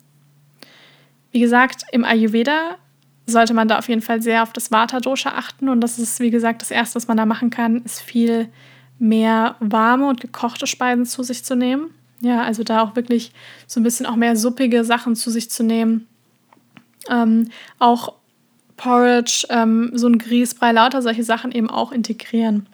Wie 1.31 1.41
gesagt, 1.41 1.85
im 1.93 2.05
Ayurveda 2.05 2.77
sollte 3.27 3.55
man 3.55 3.69
da 3.69 3.79
auf 3.79 3.89
jeden 3.89 4.03
Fall 4.03 4.21
sehr 4.21 4.43
auf 4.43 4.53
das 4.53 4.71
Vata-Dosha 4.71 5.31
achten. 5.31 5.69
Und 5.69 5.81
das 5.81 5.99
ist, 5.99 6.21
wie 6.21 6.31
gesagt, 6.31 6.61
das 6.61 6.71
Erste, 6.71 6.97
was 6.97 7.09
man 7.09 7.17
da 7.17 7.25
machen 7.25 7.51
kann, 7.51 7.83
ist 7.83 8.01
viel 8.01 8.49
mehr 8.99 9.57
warme 9.61 10.09
und 10.09 10.21
gekochte 10.21 10.67
Speisen 10.67 11.07
zu 11.07 11.23
sich 11.23 11.45
zu 11.45 11.57
nehmen. 11.57 11.91
Ja, 12.21 12.43
also 12.43 12.63
da 12.63 12.83
auch 12.83 12.97
wirklich 12.97 13.33
so 13.67 13.81
ein 13.81 13.83
bisschen 13.83 14.07
auch 14.07 14.17
mehr 14.17 14.37
suppige 14.37 14.85
Sachen 14.85 15.17
zu 15.17 15.31
sich 15.31 15.51
zu 15.51 15.63
nehmen. 15.63 16.07
Ähm, 17.11 17.51
auch 17.79 18.15
Porridge, 18.77 19.47
ähm, 19.51 19.91
so 19.95 20.09
ein 20.09 20.19
Grießbrei, 20.19 20.73
lauter 20.73 21.03
solche 21.03 21.25
Sachen 21.25 21.53
eben 21.53 21.71
auch 21.71 21.93
integrieren. 21.93 22.67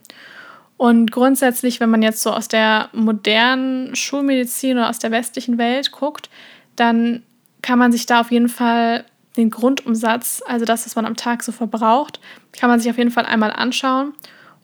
Und 0.83 1.13
grundsätzlich, 1.13 1.79
wenn 1.79 1.91
man 1.91 2.03
jetzt 2.03 2.23
so 2.23 2.33
aus 2.33 2.49
der 2.49 2.89
modernen 2.93 3.95
Schulmedizin 3.95 4.79
oder 4.79 4.91
aus 4.91 4.99
der 4.99 5.13
westlichen 5.13 5.57
Welt 5.57 5.93
guckt, 5.93 6.29
dann 6.75 7.23
kann 7.63 7.79
man 7.79 7.93
sich 7.93 8.07
da 8.07 8.21
auf 8.21 8.33
jeden 8.33 8.49
Fall 8.49 9.05
den 9.37 9.51
Grundumsatz, 9.51 10.43
also 10.45 10.65
das, 10.65 10.85
was 10.85 10.97
man 10.97 11.07
am 11.07 11.15
Tag 11.15 11.45
so 11.45 11.53
verbraucht, 11.53 12.19
kann 12.51 12.69
man 12.69 12.81
sich 12.81 12.91
auf 12.91 12.99
jeden 12.99 13.13
Fall 13.13 13.27
einmal 13.27 13.53
anschauen. 13.53 14.13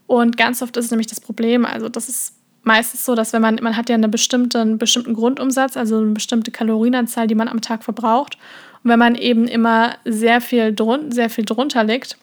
Und 0.09 0.37
ganz 0.37 0.61
oft 0.61 0.77
ist 0.77 0.87
es 0.87 0.91
nämlich 0.91 1.07
das 1.07 1.21
Problem, 1.21 1.65
also 1.65 1.89
das 1.89 2.09
ist 2.09 2.35
meistens 2.65 3.05
so, 3.05 3.15
dass 3.15 3.33
wenn 3.33 3.43
man, 3.43 3.61
man 3.63 3.77
hat 3.77 3.89
ja 3.89 3.95
eine 3.95 4.09
bestimmte, 4.09 4.61
einen 4.61 4.77
bestimmten 4.77 5.15
Grundumsatz, 5.15 5.77
also 5.77 5.99
eine 5.99 6.15
bestimmte 6.15 6.51
Kalorienanzahl, 6.51 7.29
die 7.29 7.37
man 7.37 7.47
am 7.47 7.61
Tag 7.61 7.85
verbraucht. 7.85 8.39
Und 8.83 8.91
wenn 8.91 8.99
man 8.99 9.15
eben 9.15 9.47
immer 9.47 9.95
sehr 10.05 10.41
viel, 10.41 10.75
drun 10.75 11.13
sehr 11.13 11.31
viel 11.31 11.45
drunter 11.45 11.85
liegt, 11.85 12.19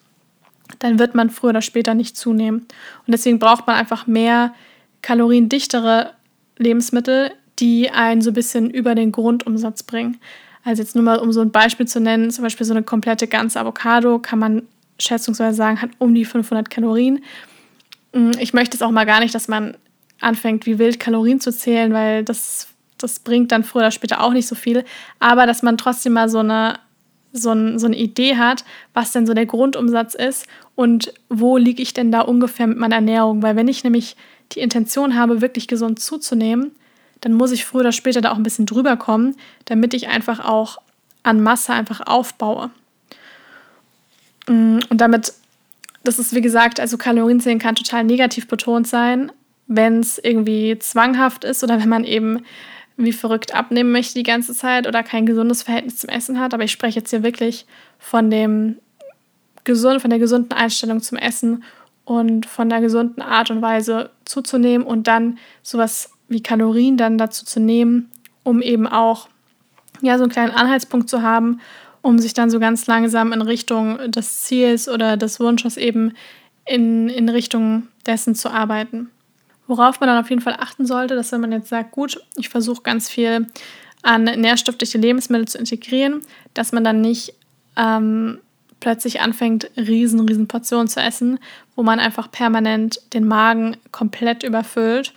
dann 0.78 0.98
wird 0.98 1.14
man 1.14 1.30
früher 1.30 1.50
oder 1.50 1.62
später 1.62 1.94
nicht 1.94 2.16
zunehmen. 2.16 2.60
Und 3.06 3.12
deswegen 3.12 3.38
braucht 3.38 3.66
man 3.66 3.76
einfach 3.76 4.06
mehr 4.06 4.54
kaloriendichtere 5.02 6.12
Lebensmittel, 6.58 7.32
die 7.58 7.90
einen 7.90 8.22
so 8.22 8.30
ein 8.30 8.34
bisschen 8.34 8.70
über 8.70 8.94
den 8.94 9.12
Grundumsatz 9.12 9.82
bringen. 9.82 10.18
Also 10.64 10.82
jetzt 10.82 10.94
nur 10.94 11.04
mal, 11.04 11.18
um 11.18 11.32
so 11.32 11.40
ein 11.40 11.52
Beispiel 11.52 11.86
zu 11.86 12.00
nennen, 12.00 12.30
zum 12.30 12.42
Beispiel 12.42 12.66
so 12.66 12.74
eine 12.74 12.82
komplette 12.82 13.28
ganze 13.28 13.60
Avocado 13.60 14.18
kann 14.18 14.38
man 14.38 14.62
schätzungsweise 14.98 15.56
sagen, 15.56 15.80
hat 15.80 15.90
um 15.98 16.14
die 16.14 16.24
500 16.24 16.68
Kalorien. 16.70 17.22
Mm, 18.12 18.32
ich 18.40 18.52
möchte 18.52 18.76
es 18.76 18.82
auch 18.82 18.90
mal 18.90 19.06
gar 19.06 19.20
nicht, 19.20 19.34
dass 19.34 19.48
man 19.48 19.76
anfängt, 20.20 20.66
wie 20.66 20.78
wild 20.78 20.98
Kalorien 20.98 21.40
zu 21.40 21.52
zählen, 21.52 21.92
weil 21.92 22.24
das, 22.24 22.68
das 22.98 23.20
bringt 23.20 23.52
dann 23.52 23.64
früher 23.64 23.82
oder 23.82 23.90
später 23.90 24.22
auch 24.22 24.32
nicht 24.32 24.48
so 24.48 24.54
viel. 24.54 24.84
Aber 25.20 25.46
dass 25.46 25.62
man 25.62 25.76
trotzdem 25.76 26.14
mal 26.14 26.28
so 26.28 26.38
eine, 26.38 26.78
so, 27.38 27.50
ein, 27.50 27.78
so 27.78 27.86
eine 27.86 27.96
Idee 27.96 28.36
hat, 28.36 28.64
was 28.94 29.12
denn 29.12 29.26
so 29.26 29.34
der 29.34 29.46
Grundumsatz 29.46 30.14
ist 30.14 30.46
und 30.74 31.12
wo 31.28 31.56
liege 31.56 31.82
ich 31.82 31.94
denn 31.94 32.12
da 32.12 32.20
ungefähr 32.20 32.66
mit 32.66 32.78
meiner 32.78 32.96
Ernährung. 32.96 33.42
Weil 33.42 33.56
wenn 33.56 33.68
ich 33.68 33.84
nämlich 33.84 34.16
die 34.52 34.60
Intention 34.60 35.16
habe, 35.16 35.40
wirklich 35.40 35.68
gesund 35.68 36.00
zuzunehmen, 36.00 36.72
dann 37.20 37.32
muss 37.32 37.52
ich 37.52 37.64
früher 37.64 37.80
oder 37.80 37.92
später 37.92 38.20
da 38.20 38.32
auch 38.32 38.36
ein 38.36 38.42
bisschen 38.42 38.66
drüber 38.66 38.96
kommen, 38.96 39.36
damit 39.64 39.94
ich 39.94 40.08
einfach 40.08 40.44
auch 40.44 40.78
an 41.22 41.42
Masse 41.42 41.72
einfach 41.72 42.00
aufbaue. 42.06 42.70
Mm, 44.48 44.78
und 44.88 45.00
damit, 45.00 45.32
das 46.04 46.18
ist 46.18 46.34
wie 46.34 46.40
gesagt, 46.40 46.78
also 46.78 46.98
Kalorienzählen 46.98 47.58
kann 47.58 47.74
total 47.74 48.04
negativ 48.04 48.46
betont 48.46 48.86
sein, 48.86 49.32
wenn 49.66 50.00
es 50.00 50.18
irgendwie 50.18 50.78
zwanghaft 50.78 51.44
ist 51.44 51.64
oder 51.64 51.80
wenn 51.80 51.88
man 51.88 52.04
eben 52.04 52.44
wie 52.96 53.12
verrückt 53.12 53.54
abnehmen 53.54 53.92
möchte 53.92 54.14
die 54.14 54.22
ganze 54.22 54.54
Zeit 54.54 54.86
oder 54.86 55.02
kein 55.02 55.26
gesundes 55.26 55.62
Verhältnis 55.62 55.98
zum 55.98 56.10
Essen 56.10 56.40
hat. 56.40 56.54
Aber 56.54 56.64
ich 56.64 56.72
spreche 56.72 57.00
jetzt 57.00 57.10
hier 57.10 57.22
wirklich 57.22 57.66
von 57.98 58.30
dem 58.30 58.76
gesund, 59.64 60.00
von 60.00 60.10
der 60.10 60.18
gesunden 60.18 60.52
Einstellung 60.52 61.00
zum 61.00 61.18
Essen 61.18 61.64
und 62.04 62.46
von 62.46 62.70
der 62.70 62.80
gesunden 62.80 63.22
Art 63.22 63.50
und 63.50 63.60
Weise 63.60 64.10
zuzunehmen 64.24 64.86
und 64.86 65.08
dann 65.08 65.38
sowas 65.62 66.10
wie 66.28 66.42
Kalorien 66.42 66.96
dann 66.96 67.18
dazu 67.18 67.44
zu 67.44 67.60
nehmen, 67.60 68.10
um 68.44 68.62
eben 68.62 68.86
auch 68.86 69.28
ja 70.00 70.16
so 70.16 70.24
einen 70.24 70.32
kleinen 70.32 70.52
Anhaltspunkt 70.52 71.10
zu 71.10 71.22
haben, 71.22 71.60
um 72.00 72.18
sich 72.18 72.32
dann 72.32 72.50
so 72.50 72.60
ganz 72.60 72.86
langsam 72.86 73.32
in 73.32 73.42
Richtung 73.42 74.10
des 74.10 74.44
Ziels 74.44 74.88
oder 74.88 75.16
des 75.16 75.40
Wunsches 75.40 75.76
eben 75.76 76.12
in, 76.64 77.08
in 77.08 77.28
Richtung 77.28 77.88
dessen 78.06 78.34
zu 78.34 78.50
arbeiten. 78.50 79.10
Worauf 79.66 80.00
man 80.00 80.08
dann 80.08 80.22
auf 80.22 80.30
jeden 80.30 80.42
Fall 80.42 80.56
achten 80.58 80.86
sollte, 80.86 81.16
dass 81.16 81.32
wenn 81.32 81.40
man 81.40 81.52
jetzt 81.52 81.68
sagt, 81.68 81.90
gut, 81.92 82.20
ich 82.36 82.48
versuche 82.48 82.82
ganz 82.82 83.08
viel 83.08 83.46
an 84.02 84.24
nährstoffliche 84.24 84.98
Lebensmittel 84.98 85.48
zu 85.48 85.58
integrieren, 85.58 86.22
dass 86.54 86.72
man 86.72 86.84
dann 86.84 87.00
nicht 87.00 87.34
ähm, 87.76 88.38
plötzlich 88.80 89.20
anfängt, 89.20 89.70
riesen, 89.76 90.20
riesen 90.20 90.48
Portionen 90.48 90.88
zu 90.88 91.00
essen, 91.00 91.38
wo 91.74 91.82
man 91.82 91.98
einfach 91.98 92.30
permanent 92.30 93.00
den 93.12 93.26
Magen 93.26 93.76
komplett 93.90 94.42
überfüllt 94.42 95.12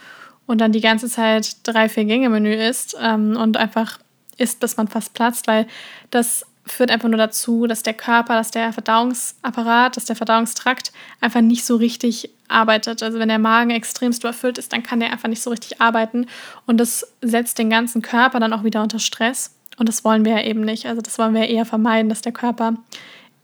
und 0.48 0.60
dann 0.60 0.72
die 0.72 0.82
ganze 0.82 1.08
Zeit 1.08 1.58
drei, 1.64 1.90
vier 1.90 2.06
Gänge 2.06 2.30
Menü 2.30 2.54
isst 2.54 2.98
ähm, 3.00 3.38
und 3.38 3.58
einfach 3.58 4.00
isst, 4.38 4.60
bis 4.60 4.78
man 4.78 4.88
fast 4.88 5.14
platzt, 5.14 5.48
weil 5.48 5.68
das 6.10 6.46
führt 6.72 6.92
einfach 6.92 7.10
nur 7.10 7.18
dazu, 7.18 7.68
dass 7.68 7.84
der 7.84 7.94
Körper, 7.94 8.36
dass 8.36 8.52
der 8.52 8.74
Verdauungsapparat, 8.74 9.98
dass 9.98 10.06
der 10.06 10.16
Verdauungstrakt 10.16 10.92
einfach 11.22 11.42
nicht 11.42 11.66
so 11.66 11.76
richtig 11.76 12.30
arbeitet. 12.48 13.04
Also 13.04 13.20
wenn 13.20 13.30
der 13.30 13.40
Magen 13.40 13.72
extremst 13.72 14.24
überfüllt 14.24 14.58
ist, 14.58 14.74
dann 14.74 14.84
kann 14.84 15.00
der 15.00 15.12
einfach 15.12 15.30
nicht 15.30 15.42
so 15.42 15.50
richtig 15.50 15.82
arbeiten 15.82 16.28
und 16.66 16.78
das 16.78 17.14
setzt 17.22 17.60
den 17.60 17.70
ganzen 17.70 18.02
Körper 18.02 18.40
dann 18.40 18.54
auch 18.54 18.64
wieder 18.64 18.82
unter 18.82 19.00
Stress 19.00 19.56
und 19.78 19.88
das 19.88 20.04
wollen 20.04 20.26
wir 20.26 20.34
ja 20.34 20.44
eben 20.44 20.62
nicht. 20.62 20.86
Also 20.86 21.02
das 21.02 21.18
wollen 21.18 21.34
wir 21.34 21.48
eher 21.48 21.66
vermeiden, 21.66 22.10
dass 22.10 22.22
der 22.22 22.34
Körper 22.34 22.74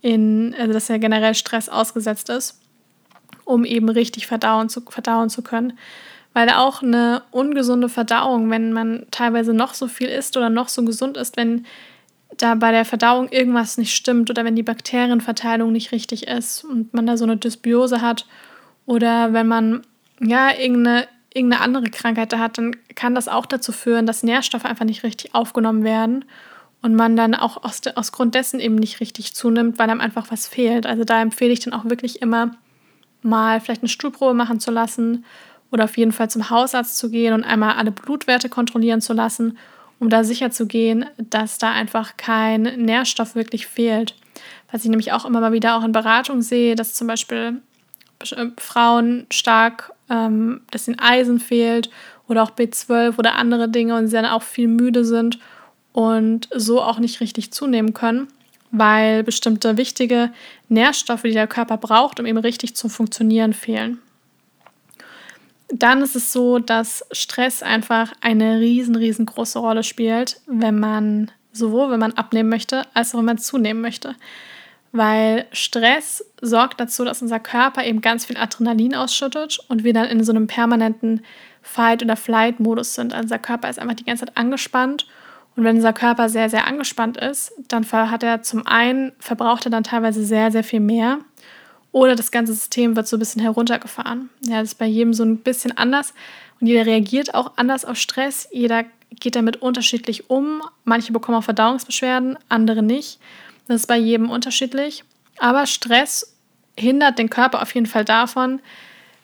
in, 0.01 0.53
also 0.59 0.73
dass 0.73 0.89
er 0.89 0.99
generell 0.99 1.33
Stress 1.33 1.69
ausgesetzt 1.69 2.29
ist, 2.29 2.59
um 3.45 3.63
eben 3.63 3.89
richtig 3.89 4.27
verdauen 4.27 4.69
zu, 4.69 4.81
verdauen 4.81 5.29
zu 5.29 5.41
können. 5.41 5.77
Weil 6.33 6.49
auch 6.49 6.83
eine 6.83 7.23
ungesunde 7.31 7.87
Verdauung, 7.87 8.49
wenn 8.49 8.73
man 8.73 9.07
teilweise 9.09 9.53
noch 9.53 9.73
so 9.73 9.87
viel 9.87 10.09
isst 10.09 10.35
oder 10.35 10.49
noch 10.49 10.67
so 10.67 10.83
gesund 10.83 11.15
ist, 11.15 11.37
wenn 11.37 11.65
da 12.37 12.55
bei 12.55 12.71
der 12.71 12.85
Verdauung 12.85 13.29
irgendwas 13.29 13.77
nicht 13.77 13.95
stimmt 13.95 14.29
oder 14.29 14.43
wenn 14.45 14.55
die 14.55 14.63
Bakterienverteilung 14.63 15.71
nicht 15.71 15.91
richtig 15.91 16.27
ist 16.27 16.63
und 16.63 16.93
man 16.93 17.05
da 17.05 17.17
so 17.17 17.23
eine 17.23 17.37
Dysbiose 17.37 18.01
hat 18.01 18.25
oder 18.85 19.33
wenn 19.33 19.47
man 19.47 19.81
ja 20.21 20.51
irgendeine, 20.51 21.07
irgendeine 21.33 21.63
andere 21.63 21.89
Krankheit 21.89 22.33
da 22.33 22.39
hat, 22.39 22.57
dann 22.57 22.75
kann 22.95 23.15
das 23.15 23.27
auch 23.27 23.45
dazu 23.45 23.71
führen, 23.71 24.05
dass 24.05 24.23
Nährstoffe 24.23 24.65
einfach 24.65 24.85
nicht 24.85 25.03
richtig 25.03 25.33
aufgenommen 25.33 25.83
werden 25.83 26.25
und 26.81 26.95
man 26.95 27.15
dann 27.15 27.35
auch 27.35 27.63
aus, 27.63 27.81
aus 27.95 28.11
Grund 28.11 28.35
dessen 28.35 28.59
eben 28.59 28.75
nicht 28.75 28.99
richtig 28.99 29.33
zunimmt, 29.33 29.79
weil 29.79 29.89
einem 29.89 30.01
einfach 30.01 30.29
was 30.29 30.47
fehlt. 30.47 30.85
Also 30.85 31.03
da 31.03 31.21
empfehle 31.21 31.51
ich 31.51 31.61
dann 31.61 31.73
auch 31.73 31.85
wirklich 31.85 32.21
immer 32.21 32.51
mal 33.21 33.59
vielleicht 33.59 33.81
eine 33.81 33.89
Stuhlprobe 33.89 34.33
machen 34.33 34.59
zu 34.59 34.71
lassen 34.71 35.25
oder 35.71 35.85
auf 35.85 35.97
jeden 35.97 36.11
Fall 36.11 36.29
zum 36.29 36.49
Hausarzt 36.49 36.97
zu 36.97 37.09
gehen 37.09 37.33
und 37.33 37.43
einmal 37.43 37.75
alle 37.75 37.91
Blutwerte 37.91 38.49
kontrollieren 38.49 39.01
zu 39.01 39.13
lassen 39.13 39.57
um 39.99 40.09
da 40.09 40.23
sicher 40.23 40.51
zu 40.51 40.67
gehen, 40.67 41.05
dass 41.17 41.57
da 41.57 41.71
einfach 41.71 42.17
kein 42.17 42.63
Nährstoff 42.63 43.35
wirklich 43.35 43.67
fehlt. 43.67 44.15
Was 44.71 44.83
ich 44.83 44.89
nämlich 44.89 45.13
auch 45.13 45.25
immer 45.25 45.39
mal 45.39 45.51
wieder 45.51 45.77
auch 45.77 45.83
in 45.83 45.91
Beratung 45.91 46.41
sehe, 46.41 46.75
dass 46.75 46.93
zum 46.93 47.07
Beispiel 47.07 47.61
äh, 48.19 48.47
Frauen 48.57 49.25
stark, 49.31 49.93
ähm, 50.09 50.61
dass 50.71 50.87
ihnen 50.87 50.99
Eisen 50.99 51.39
fehlt 51.39 51.89
oder 52.27 52.43
auch 52.43 52.51
B12 52.51 53.17
oder 53.17 53.35
andere 53.35 53.69
Dinge 53.69 53.95
und 53.95 54.07
sie 54.07 54.15
dann 54.15 54.25
auch 54.25 54.43
viel 54.43 54.67
müde 54.67 55.05
sind 55.05 55.39
und 55.93 56.49
so 56.53 56.81
auch 56.81 56.99
nicht 56.99 57.21
richtig 57.21 57.53
zunehmen 57.53 57.93
können, 57.93 58.27
weil 58.71 59.23
bestimmte 59.23 59.77
wichtige 59.77 60.31
Nährstoffe, 60.67 61.21
die 61.21 61.31
der 61.31 61.47
Körper 61.47 61.77
braucht, 61.77 62.19
um 62.19 62.25
eben 62.25 62.37
richtig 62.37 62.75
zu 62.75 62.89
funktionieren, 62.89 63.53
fehlen 63.53 63.99
dann 65.69 66.01
ist 66.01 66.15
es 66.15 66.31
so, 66.31 66.59
dass 66.59 67.05
Stress 67.11 67.63
einfach 67.63 68.13
eine 68.21 68.59
riesen, 68.59 68.95
riesengroße 68.95 69.59
Rolle 69.59 69.83
spielt, 69.83 70.41
wenn 70.45 70.79
man 70.79 71.31
sowohl 71.51 71.89
wenn 71.89 71.99
man 71.99 72.13
abnehmen 72.13 72.49
möchte, 72.49 72.83
als 72.93 73.13
auch 73.13 73.19
wenn 73.19 73.25
man 73.25 73.37
zunehmen 73.37 73.81
möchte. 73.81 74.15
Weil 74.91 75.45
Stress 75.51 76.23
sorgt 76.41 76.79
dazu, 76.79 77.03
dass 77.03 77.21
unser 77.21 77.39
Körper 77.39 77.83
eben 77.83 78.01
ganz 78.01 78.25
viel 78.25 78.37
Adrenalin 78.37 78.95
ausschüttet 78.95 79.59
und 79.67 79.83
wir 79.83 79.93
dann 79.93 80.07
in 80.07 80.23
so 80.23 80.31
einem 80.31 80.47
permanenten 80.47 81.21
Fight- 81.61 82.03
oder 82.03 82.15
Flight-Modus 82.15 82.95
sind. 82.95 83.13
Also 83.13 83.23
unser 83.23 83.39
Körper 83.39 83.69
ist 83.69 83.79
einfach 83.79 83.95
die 83.95 84.05
ganze 84.05 84.25
Zeit 84.25 84.37
angespannt. 84.37 85.07
Und 85.55 85.63
wenn 85.63 85.77
unser 85.77 85.93
Körper 85.93 86.29
sehr, 86.29 86.49
sehr 86.49 86.67
angespannt 86.67 87.17
ist, 87.17 87.53
dann 87.69 87.89
hat 87.91 88.23
er 88.23 88.41
zum 88.41 88.67
einen, 88.67 89.13
verbraucht 89.19 89.65
er 89.65 89.71
dann 89.71 89.83
teilweise 89.83 90.23
sehr, 90.23 90.51
sehr 90.51 90.63
viel 90.63 90.81
mehr 90.81 91.19
oder 91.95 92.17
das 92.17 92.29
ganze 92.29 92.53
System 92.53 92.97
wird 92.97 93.07
so 93.07 93.15
ein 93.15 93.19
bisschen 93.19 93.41
heruntergefahren. 93.41 94.29
Ja, 94.41 94.59
das 94.59 94.73
ist 94.73 94.77
bei 94.77 94.85
jedem 94.85 95.13
so 95.13 95.23
ein 95.23 95.37
bisschen 95.37 95.77
anders 95.77 96.13
und 96.59 96.67
jeder 96.67 96.85
reagiert 96.85 97.33
auch 97.33 97.53
anders 97.55 97.85
auf 97.85 97.95
Stress. 97.95 98.49
Jeder 98.51 98.83
geht 99.11 99.37
damit 99.37 99.61
unterschiedlich 99.61 100.29
um. 100.29 100.61
Manche 100.83 101.13
bekommen 101.13 101.37
auch 101.37 101.45
Verdauungsbeschwerden, 101.45 102.37
andere 102.49 102.83
nicht. 102.83 103.19
Das 103.69 103.77
ist 103.77 103.87
bei 103.87 103.95
jedem 103.95 104.29
unterschiedlich. 104.29 105.05
Aber 105.37 105.65
Stress 105.67 106.35
hindert 106.77 107.17
den 107.17 107.29
Körper 107.29 107.61
auf 107.61 107.73
jeden 107.73 107.87
Fall 107.87 108.03
davon, 108.03 108.59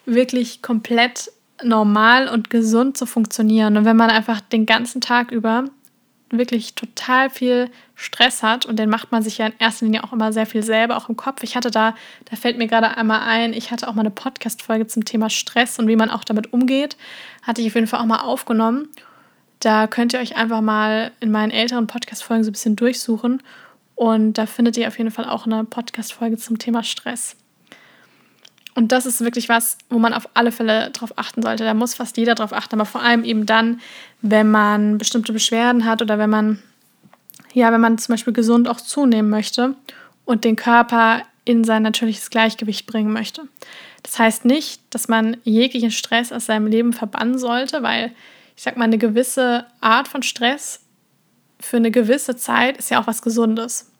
wirklich 0.06 0.62
komplett 0.62 1.30
normal 1.62 2.26
und 2.26 2.48
gesund 2.48 2.96
zu 2.96 3.04
funktionieren. 3.04 3.76
Und 3.76 3.84
wenn 3.84 3.98
man 3.98 4.08
einfach 4.08 4.40
den 4.40 4.64
ganzen 4.64 5.02
Tag 5.02 5.30
über 5.30 5.66
wirklich 6.38 6.74
total 6.74 7.30
viel 7.30 7.70
Stress 7.94 8.42
hat 8.42 8.66
und 8.66 8.78
den 8.78 8.88
macht 8.88 9.12
man 9.12 9.22
sich 9.22 9.38
ja 9.38 9.46
in 9.46 9.52
erster 9.58 9.84
Linie 9.84 10.04
auch 10.04 10.12
immer 10.12 10.32
sehr 10.32 10.46
viel 10.46 10.62
selber, 10.62 10.96
auch 10.96 11.08
im 11.08 11.16
Kopf. 11.16 11.42
Ich 11.42 11.56
hatte 11.56 11.70
da, 11.70 11.94
da 12.30 12.36
fällt 12.36 12.58
mir 12.58 12.66
gerade 12.66 12.96
einmal 12.96 13.20
ein, 13.20 13.52
ich 13.52 13.70
hatte 13.70 13.88
auch 13.88 13.94
mal 13.94 14.00
eine 14.00 14.10
Podcast-Folge 14.10 14.86
zum 14.86 15.04
Thema 15.04 15.30
Stress 15.30 15.78
und 15.78 15.88
wie 15.88 15.96
man 15.96 16.10
auch 16.10 16.24
damit 16.24 16.52
umgeht. 16.52 16.96
Hatte 17.42 17.60
ich 17.60 17.68
auf 17.68 17.74
jeden 17.74 17.86
Fall 17.86 18.00
auch 18.00 18.06
mal 18.06 18.20
aufgenommen. 18.20 18.88
Da 19.60 19.86
könnt 19.86 20.12
ihr 20.12 20.20
euch 20.20 20.36
einfach 20.36 20.60
mal 20.60 21.12
in 21.20 21.30
meinen 21.30 21.52
älteren 21.52 21.86
Podcast-Folgen 21.86 22.44
so 22.44 22.50
ein 22.50 22.52
bisschen 22.52 22.76
durchsuchen 22.76 23.42
und 23.94 24.34
da 24.34 24.46
findet 24.46 24.76
ihr 24.76 24.88
auf 24.88 24.98
jeden 24.98 25.10
Fall 25.10 25.26
auch 25.26 25.46
eine 25.46 25.64
Podcast-Folge 25.64 26.36
zum 26.36 26.58
Thema 26.58 26.82
Stress. 26.82 27.36
Und 28.74 28.92
das 28.92 29.04
ist 29.04 29.20
wirklich 29.20 29.48
was, 29.48 29.76
wo 29.90 29.98
man 29.98 30.14
auf 30.14 30.28
alle 30.34 30.52
Fälle 30.52 30.90
drauf 30.90 31.12
achten 31.16 31.42
sollte. 31.42 31.64
Da 31.64 31.74
muss 31.74 31.94
fast 31.94 32.16
jeder 32.16 32.34
drauf 32.34 32.52
achten, 32.52 32.74
aber 32.76 32.86
vor 32.86 33.02
allem 33.02 33.24
eben 33.24 33.44
dann, 33.44 33.80
wenn 34.22 34.50
man 34.50 34.98
bestimmte 34.98 35.32
Beschwerden 35.32 35.84
hat 35.84 36.00
oder 36.00 36.18
wenn 36.18 36.30
man, 36.30 36.62
ja, 37.52 37.70
wenn 37.70 37.80
man 37.80 37.98
zum 37.98 38.14
Beispiel 38.14 38.32
gesund 38.32 38.68
auch 38.68 38.80
zunehmen 38.80 39.28
möchte 39.28 39.74
und 40.24 40.44
den 40.44 40.56
Körper 40.56 41.22
in 41.44 41.64
sein 41.64 41.82
natürliches 41.82 42.30
Gleichgewicht 42.30 42.86
bringen 42.86 43.12
möchte. 43.12 43.42
Das 44.02 44.18
heißt 44.18 44.44
nicht, 44.44 44.80
dass 44.90 45.08
man 45.08 45.36
jeglichen 45.44 45.90
Stress 45.90 46.32
aus 46.32 46.46
seinem 46.46 46.66
Leben 46.66 46.92
verbannen 46.92 47.38
sollte, 47.38 47.82
weil 47.82 48.12
ich 48.56 48.62
sag 48.62 48.76
mal, 48.76 48.84
eine 48.84 48.98
gewisse 48.98 49.66
Art 49.80 50.08
von 50.08 50.22
Stress 50.22 50.80
für 51.60 51.76
eine 51.76 51.90
gewisse 51.90 52.36
Zeit 52.36 52.76
ist 52.76 52.90
ja 52.90 53.00
auch 53.00 53.06
was 53.06 53.22
Gesundes. 53.22 53.90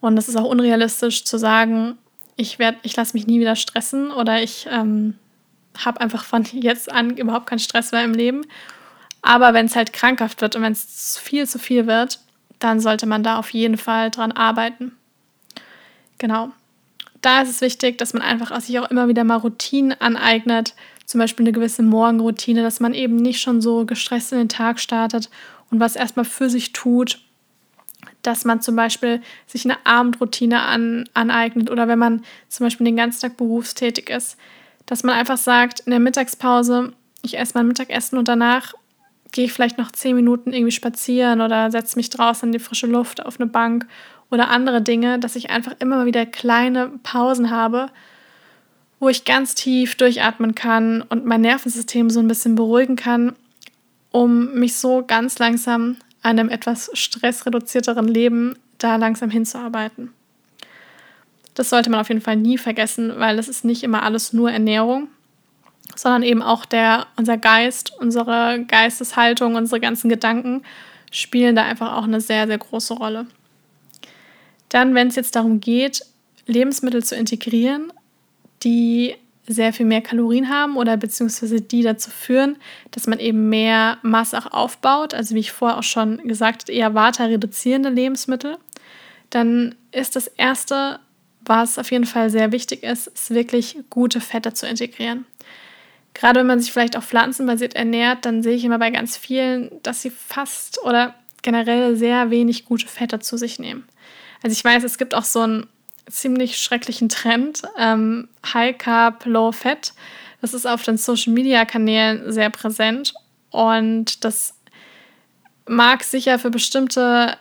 Und 0.00 0.16
es 0.18 0.28
ist 0.28 0.36
auch 0.36 0.44
unrealistisch 0.44 1.24
zu 1.24 1.38
sagen, 1.38 1.98
ich, 2.36 2.58
ich 2.82 2.96
lasse 2.96 3.16
mich 3.16 3.26
nie 3.26 3.40
wieder 3.40 3.56
stressen 3.56 4.10
oder 4.10 4.42
ich 4.42 4.66
ähm, 4.70 5.14
habe 5.84 6.00
einfach 6.00 6.24
von 6.24 6.44
jetzt 6.52 6.90
an 6.90 7.16
überhaupt 7.16 7.46
keinen 7.46 7.58
Stress 7.58 7.92
mehr 7.92 8.04
im 8.04 8.14
Leben. 8.14 8.42
Aber 9.22 9.54
wenn 9.54 9.66
es 9.66 9.74
halt 9.74 9.92
krankhaft 9.92 10.40
wird 10.40 10.54
und 10.54 10.62
wenn 10.62 10.72
es 10.72 11.18
viel 11.18 11.48
zu 11.48 11.58
viel 11.58 11.86
wird, 11.86 12.20
dann 12.58 12.80
sollte 12.80 13.06
man 13.06 13.22
da 13.22 13.38
auf 13.38 13.50
jeden 13.50 13.76
Fall 13.76 14.10
dran 14.10 14.32
arbeiten. 14.32 14.92
Genau. 16.18 16.50
Da 17.22 17.42
ist 17.42 17.50
es 17.50 17.60
wichtig, 17.60 17.98
dass 17.98 18.12
man 18.12 18.22
einfach 18.22 18.58
sich 18.60 18.78
auch 18.78 18.90
immer 18.90 19.08
wieder 19.08 19.24
mal 19.24 19.36
Routinen 19.36 20.00
aneignet, 20.00 20.74
zum 21.06 21.18
Beispiel 21.18 21.44
eine 21.44 21.52
gewisse 21.52 21.82
Morgenroutine, 21.82 22.62
dass 22.62 22.80
man 22.80 22.94
eben 22.94 23.16
nicht 23.16 23.40
schon 23.40 23.60
so 23.60 23.84
gestresst 23.84 24.32
in 24.32 24.38
den 24.38 24.48
Tag 24.48 24.78
startet 24.80 25.30
und 25.70 25.80
was 25.80 25.96
erstmal 25.96 26.24
für 26.24 26.48
sich 26.50 26.72
tut, 26.72 27.20
dass 28.22 28.44
man 28.44 28.60
zum 28.60 28.76
Beispiel 28.76 29.20
sich 29.46 29.64
eine 29.64 29.76
Abendroutine 29.84 30.62
an, 30.62 31.08
aneignet 31.14 31.70
oder 31.70 31.88
wenn 31.88 31.98
man 31.98 32.24
zum 32.48 32.66
Beispiel 32.66 32.84
den 32.84 32.96
ganzen 32.96 33.20
Tag 33.20 33.36
berufstätig 33.36 34.10
ist, 34.10 34.36
dass 34.86 35.02
man 35.02 35.16
einfach 35.16 35.38
sagt, 35.38 35.80
in 35.80 35.90
der 35.90 36.00
Mittagspause, 36.00 36.92
ich 37.22 37.38
esse 37.38 37.52
mein 37.54 37.66
Mittagessen 37.66 38.18
und 38.18 38.28
danach 38.28 38.74
gehe 39.32 39.44
ich 39.44 39.52
vielleicht 39.52 39.78
noch 39.78 39.92
zehn 39.92 40.16
Minuten 40.16 40.52
irgendwie 40.52 40.72
spazieren 40.72 41.40
oder 41.40 41.70
setze 41.70 41.96
mich 41.96 42.10
draußen 42.10 42.48
in 42.48 42.52
die 42.52 42.58
frische 42.58 42.86
Luft 42.86 43.24
auf 43.24 43.40
eine 43.40 43.48
Bank 43.48 43.86
oder 44.30 44.50
andere 44.50 44.82
Dinge, 44.82 45.18
dass 45.18 45.36
ich 45.36 45.50
einfach 45.50 45.74
immer 45.78 46.06
wieder 46.06 46.26
kleine 46.26 46.92
Pausen 47.02 47.50
habe, 47.50 47.88
wo 48.98 49.08
ich 49.08 49.24
ganz 49.24 49.54
tief 49.54 49.96
durchatmen 49.96 50.54
kann 50.54 51.02
und 51.02 51.26
mein 51.26 51.42
Nervensystem 51.42 52.10
so 52.10 52.20
ein 52.20 52.28
bisschen 52.28 52.54
beruhigen 52.54 52.96
kann, 52.96 53.34
um 54.10 54.54
mich 54.54 54.76
so 54.76 55.04
ganz 55.06 55.38
langsam 55.38 55.96
einem 56.26 56.48
etwas 56.48 56.90
stressreduzierteren 56.92 58.08
Leben 58.08 58.58
da 58.78 58.96
langsam 58.96 59.30
hinzuarbeiten. 59.30 60.12
Das 61.54 61.70
sollte 61.70 61.88
man 61.88 62.00
auf 62.00 62.08
jeden 62.08 62.20
Fall 62.20 62.36
nie 62.36 62.58
vergessen, 62.58 63.14
weil 63.16 63.38
es 63.38 63.48
ist 63.48 63.64
nicht 63.64 63.84
immer 63.84 64.02
alles 64.02 64.32
nur 64.32 64.50
Ernährung, 64.50 65.08
sondern 65.94 66.24
eben 66.24 66.42
auch 66.42 66.64
der, 66.64 67.06
unser 67.16 67.38
Geist, 67.38 67.92
unsere 68.00 68.64
Geisteshaltung, 68.66 69.54
unsere 69.54 69.80
ganzen 69.80 70.08
Gedanken 70.08 70.62
spielen 71.12 71.54
da 71.54 71.62
einfach 71.62 71.94
auch 71.94 72.04
eine 72.04 72.20
sehr, 72.20 72.46
sehr 72.48 72.58
große 72.58 72.94
Rolle. 72.94 73.26
Dann, 74.68 74.94
wenn 74.94 75.08
es 75.08 75.16
jetzt 75.16 75.36
darum 75.36 75.60
geht, 75.60 76.02
Lebensmittel 76.46 77.04
zu 77.04 77.14
integrieren, 77.14 77.92
die 78.64 79.14
sehr 79.46 79.72
viel 79.72 79.86
mehr 79.86 80.00
Kalorien 80.00 80.48
haben 80.48 80.76
oder 80.76 80.96
beziehungsweise 80.96 81.60
die 81.60 81.82
dazu 81.82 82.10
führen, 82.10 82.56
dass 82.90 83.06
man 83.06 83.18
eben 83.18 83.48
mehr 83.48 83.98
Masse 84.02 84.38
auch 84.38 84.52
aufbaut, 84.52 85.14
also 85.14 85.34
wie 85.34 85.40
ich 85.40 85.52
vorher 85.52 85.78
auch 85.78 85.82
schon 85.82 86.18
gesagt 86.28 86.62
habe, 86.62 86.72
eher 86.72 86.94
Vata-reduzierende 86.94 87.88
Lebensmittel, 87.88 88.58
dann 89.30 89.74
ist 89.92 90.16
das 90.16 90.26
Erste, 90.26 91.00
was 91.40 91.78
auf 91.78 91.90
jeden 91.90 92.06
Fall 92.06 92.30
sehr 92.30 92.52
wichtig 92.52 92.82
ist, 92.82 93.06
ist 93.06 93.30
wirklich 93.30 93.78
gute 93.90 94.20
Fette 94.20 94.52
zu 94.52 94.66
integrieren. 94.66 95.26
Gerade 96.14 96.40
wenn 96.40 96.46
man 96.46 96.60
sich 96.60 96.72
vielleicht 96.72 96.96
auch 96.96 97.02
pflanzenbasiert 97.02 97.76
ernährt, 97.76 98.24
dann 98.24 98.42
sehe 98.42 98.56
ich 98.56 98.64
immer 98.64 98.78
bei 98.78 98.90
ganz 98.90 99.16
vielen, 99.16 99.70
dass 99.82 100.02
sie 100.02 100.10
fast 100.10 100.82
oder 100.82 101.14
generell 101.42 101.96
sehr 101.96 102.30
wenig 102.30 102.64
gute 102.64 102.86
Fette 102.86 103.18
zu 103.20 103.36
sich 103.36 103.58
nehmen. 103.58 103.86
Also 104.42 104.52
ich 104.52 104.64
weiß, 104.64 104.82
es 104.82 104.98
gibt 104.98 105.14
auch 105.14 105.24
so 105.24 105.40
einen 105.40 105.66
ziemlich 106.08 106.58
schrecklichen 106.58 107.08
Trend, 107.08 107.62
ähm, 107.78 108.28
High 108.52 108.78
Carb, 108.78 109.24
Low 109.26 109.52
Fat. 109.52 109.92
Das 110.40 110.54
ist 110.54 110.66
auf 110.66 110.82
den 110.82 110.96
Social 110.96 111.32
Media 111.32 111.64
Kanälen 111.64 112.30
sehr 112.32 112.50
präsent 112.50 113.14
und 113.50 114.24
das 114.24 114.54
mag 115.66 116.04
sicher 116.04 116.38
für 116.38 116.50
bestimmte 116.50 117.36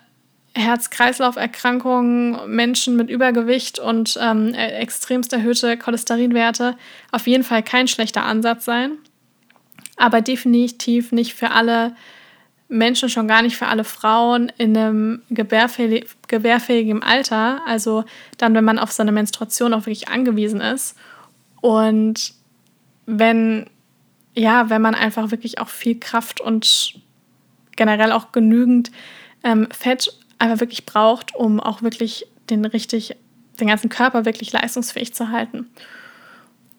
Herz-Kreislauf-Erkrankungen, 0.56 2.50
Menschen 2.50 2.96
mit 2.96 3.10
Übergewicht 3.10 3.78
und 3.78 4.18
ähm, 4.22 4.54
e-, 4.54 4.56
extremst 4.56 5.34
erhöhte 5.34 5.78
Cholesterinwerte 5.78 6.78
auf 7.12 7.28
jeden 7.28 7.44
Fall 7.44 7.62
kein 7.62 7.88
schlechter 7.88 8.24
Ansatz 8.24 8.64
sein. 8.66 8.98
Aber 9.98 10.22
definitiv 10.22 11.12
nicht 11.12 11.34
für 11.34 11.52
alle 11.52 11.96
Menschen, 12.68 13.10
schon 13.10 13.28
gar 13.28 13.42
nicht 13.42 13.58
für 13.58 13.68
alle 13.68 13.84
Frauen 13.84 14.52
in 14.58 14.76
einem 14.76 15.22
gebärfähig, 15.30 16.08
gebärfähigen 16.28 17.04
Alter. 17.04 17.62
Also 17.68 18.06
dann, 18.38 18.56
wenn 18.56 18.64
man 18.64 18.80
auf 18.80 18.92
seine 18.92 19.12
Menstruation 19.12 19.74
auch 19.74 19.82
wirklich 19.82 20.08
angewiesen 20.08 20.62
ist. 20.62 20.96
Und 21.62 22.34
wenn, 23.06 23.68
ja, 24.34 24.70
wenn 24.70 24.82
man 24.82 24.96
einfach 24.96 25.32
wirklich 25.32 25.60
auch 25.60 25.70
viel 25.70 26.00
Kraft 26.00 26.42
und 26.42 26.96
generell 27.76 28.12
auch 28.12 28.32
genügend 28.32 28.92
ähm, 29.44 29.68
Fett 29.72 30.12
einfach 30.40 30.60
wirklich 30.60 30.86
braucht, 30.86 31.36
um 31.36 31.60
auch 31.60 31.82
wirklich 31.82 32.26
den 32.50 32.66
richtig, 32.66 33.16
den 33.60 33.68
ganzen 33.68 33.90
Körper 33.90 34.26
wirklich 34.26 34.52
leistungsfähig 34.52 35.14
zu 35.14 35.30
halten. 35.30 35.68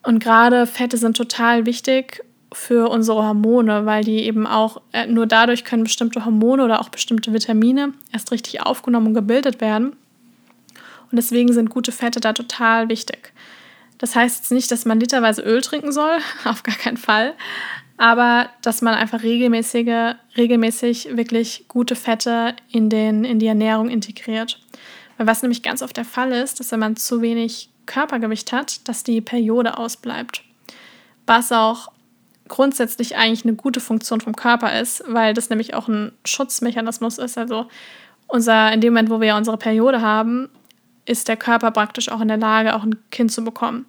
Und 0.02 0.18
gerade 0.22 0.66
Fette 0.66 0.98
sind 0.98 1.16
total 1.16 1.66
wichtig 1.66 2.24
für 2.52 2.88
unsere 2.88 3.24
Hormone, 3.24 3.86
weil 3.86 4.04
die 4.04 4.24
eben 4.24 4.46
auch 4.46 4.80
äh, 4.92 5.06
nur 5.06 5.26
dadurch 5.26 5.64
können 5.64 5.84
bestimmte 5.84 6.24
Hormone 6.24 6.64
oder 6.64 6.80
auch 6.80 6.88
bestimmte 6.88 7.32
Vitamine 7.32 7.92
erst 8.12 8.32
richtig 8.32 8.62
aufgenommen 8.62 9.08
und 9.08 9.14
gebildet 9.14 9.60
werden. 9.60 9.96
Und 11.10 11.16
deswegen 11.16 11.52
sind 11.52 11.70
gute 11.70 11.92
Fette 11.92 12.20
da 12.20 12.32
total 12.32 12.88
wichtig. 12.88 13.32
Das 13.98 14.14
heißt 14.14 14.38
jetzt 14.38 14.52
nicht, 14.52 14.70
dass 14.70 14.84
man 14.84 15.00
literweise 15.00 15.42
Öl 15.42 15.60
trinken 15.60 15.92
soll, 15.92 16.18
auf 16.44 16.62
gar 16.62 16.76
keinen 16.76 16.96
Fall 16.96 17.34
aber 17.96 18.50
dass 18.62 18.82
man 18.82 18.94
einfach 18.94 19.22
regelmäßige, 19.22 20.16
regelmäßig 20.36 21.16
wirklich 21.16 21.64
gute 21.68 21.96
Fette 21.96 22.54
in, 22.70 22.90
den, 22.90 23.24
in 23.24 23.38
die 23.38 23.46
Ernährung 23.46 23.88
integriert. 23.88 24.60
Weil 25.16 25.26
was 25.26 25.42
nämlich 25.42 25.62
ganz 25.62 25.82
oft 25.82 25.96
der 25.96 26.04
Fall 26.04 26.32
ist, 26.32 26.60
dass 26.60 26.72
wenn 26.72 26.80
man 26.80 26.96
zu 26.96 27.22
wenig 27.22 27.70
Körpergewicht 27.86 28.52
hat, 28.52 28.86
dass 28.88 29.02
die 29.02 29.20
Periode 29.20 29.78
ausbleibt. 29.78 30.42
Was 31.26 31.52
auch 31.52 31.90
grundsätzlich 32.48 33.16
eigentlich 33.16 33.44
eine 33.44 33.54
gute 33.54 33.80
Funktion 33.80 34.20
vom 34.20 34.36
Körper 34.36 34.78
ist, 34.80 35.04
weil 35.06 35.34
das 35.34 35.50
nämlich 35.50 35.74
auch 35.74 35.88
ein 35.88 36.12
Schutzmechanismus 36.24 37.18
ist. 37.18 37.38
Also 37.38 37.66
unser, 38.28 38.72
in 38.72 38.80
dem 38.80 38.92
Moment, 38.92 39.10
wo 39.10 39.20
wir 39.20 39.36
unsere 39.36 39.56
Periode 39.56 40.00
haben, 40.00 40.48
ist 41.04 41.28
der 41.28 41.36
Körper 41.36 41.70
praktisch 41.70 42.10
auch 42.10 42.20
in 42.20 42.28
der 42.28 42.36
Lage, 42.36 42.74
auch 42.74 42.82
ein 42.82 42.96
Kind 43.10 43.32
zu 43.32 43.44
bekommen. 43.44 43.86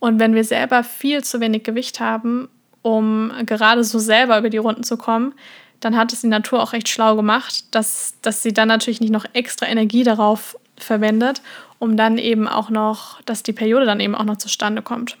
Und 0.00 0.20
wenn 0.20 0.34
wir 0.34 0.44
selber 0.44 0.84
viel 0.84 1.24
zu 1.24 1.40
wenig 1.40 1.64
Gewicht 1.64 2.00
haben, 2.00 2.48
um 2.82 3.32
gerade 3.46 3.84
so 3.84 3.98
selber 3.98 4.38
über 4.38 4.50
die 4.50 4.58
Runden 4.58 4.82
zu 4.82 4.96
kommen, 4.96 5.34
dann 5.80 5.96
hat 5.96 6.12
es 6.12 6.22
die 6.22 6.26
Natur 6.28 6.62
auch 6.62 6.72
recht 6.72 6.88
schlau 6.88 7.16
gemacht, 7.16 7.64
dass, 7.72 8.14
dass 8.22 8.42
sie 8.42 8.52
dann 8.52 8.68
natürlich 8.68 9.00
nicht 9.00 9.12
noch 9.12 9.26
extra 9.32 9.66
Energie 9.66 10.02
darauf 10.02 10.56
verwendet, 10.76 11.42
um 11.78 11.96
dann 11.96 12.18
eben 12.18 12.48
auch 12.48 12.70
noch, 12.70 13.20
dass 13.22 13.42
die 13.42 13.52
Periode 13.52 13.86
dann 13.86 14.00
eben 14.00 14.14
auch 14.14 14.24
noch 14.24 14.38
zustande 14.38 14.82
kommt. 14.82 15.16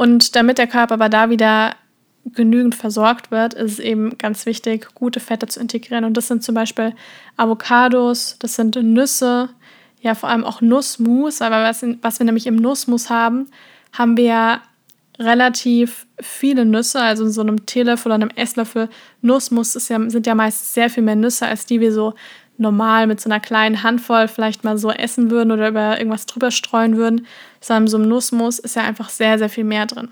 Und 0.00 0.34
damit 0.34 0.56
der 0.56 0.66
Körper 0.66 0.94
aber 0.94 1.10
da 1.10 1.28
wieder 1.28 1.74
genügend 2.24 2.74
versorgt 2.74 3.30
wird, 3.30 3.52
ist 3.52 3.72
es 3.72 3.78
eben 3.80 4.16
ganz 4.16 4.46
wichtig, 4.46 4.88
gute 4.94 5.20
Fette 5.20 5.46
zu 5.46 5.60
integrieren. 5.60 6.06
Und 6.06 6.16
das 6.16 6.26
sind 6.26 6.42
zum 6.42 6.54
Beispiel 6.54 6.94
Avocados, 7.36 8.36
das 8.38 8.54
sind 8.54 8.76
Nüsse, 8.76 9.50
ja 10.00 10.14
vor 10.14 10.30
allem 10.30 10.44
auch 10.44 10.62
Nussmus. 10.62 11.42
Aber 11.42 11.62
was, 11.62 11.84
was 12.00 12.18
wir 12.18 12.24
nämlich 12.24 12.46
im 12.46 12.56
Nussmus 12.56 13.10
haben, 13.10 13.48
haben 13.92 14.16
wir 14.16 14.62
relativ 15.18 16.06
viele 16.18 16.64
Nüsse, 16.64 17.02
also 17.02 17.26
in 17.26 17.30
so 17.30 17.42
einem 17.42 17.66
Teelöffel 17.66 18.10
oder 18.10 18.14
einem 18.14 18.30
Esslöffel 18.36 18.88
Nussmus 19.20 19.74
ja, 19.90 20.08
sind 20.08 20.26
ja 20.26 20.34
meist 20.34 20.72
sehr 20.72 20.88
viel 20.88 21.02
mehr 21.02 21.14
Nüsse, 21.16 21.46
als 21.46 21.66
die 21.66 21.78
wir 21.78 21.92
so 21.92 22.14
normal 22.60 23.06
mit 23.06 23.20
so 23.20 23.28
einer 23.28 23.40
kleinen 23.40 23.82
Handvoll 23.82 24.28
vielleicht 24.28 24.64
mal 24.64 24.78
so 24.78 24.90
essen 24.90 25.30
würden 25.30 25.50
oder 25.50 25.68
über 25.68 25.98
irgendwas 25.98 26.26
drüber 26.26 26.50
streuen 26.50 26.96
würden, 26.96 27.26
sondern 27.60 27.88
so 27.88 27.96
einem 27.96 28.08
Nussmus 28.08 28.58
ist 28.58 28.76
ja 28.76 28.82
einfach 28.82 29.08
sehr, 29.08 29.38
sehr 29.38 29.48
viel 29.48 29.64
mehr 29.64 29.86
drin. 29.86 30.08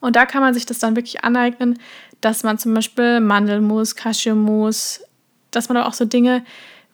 Und 0.00 0.16
da 0.16 0.26
kann 0.26 0.40
man 0.40 0.54
sich 0.54 0.66
das 0.66 0.78
dann 0.78 0.96
wirklich 0.96 1.24
aneignen, 1.24 1.78
dass 2.20 2.42
man 2.42 2.58
zum 2.58 2.74
Beispiel 2.74 3.20
Mandelmus, 3.20 3.96
Cashewmus, 3.96 5.00
dass 5.50 5.68
man 5.68 5.76
aber 5.76 5.88
auch 5.88 5.94
so 5.94 6.04
Dinge 6.04 6.44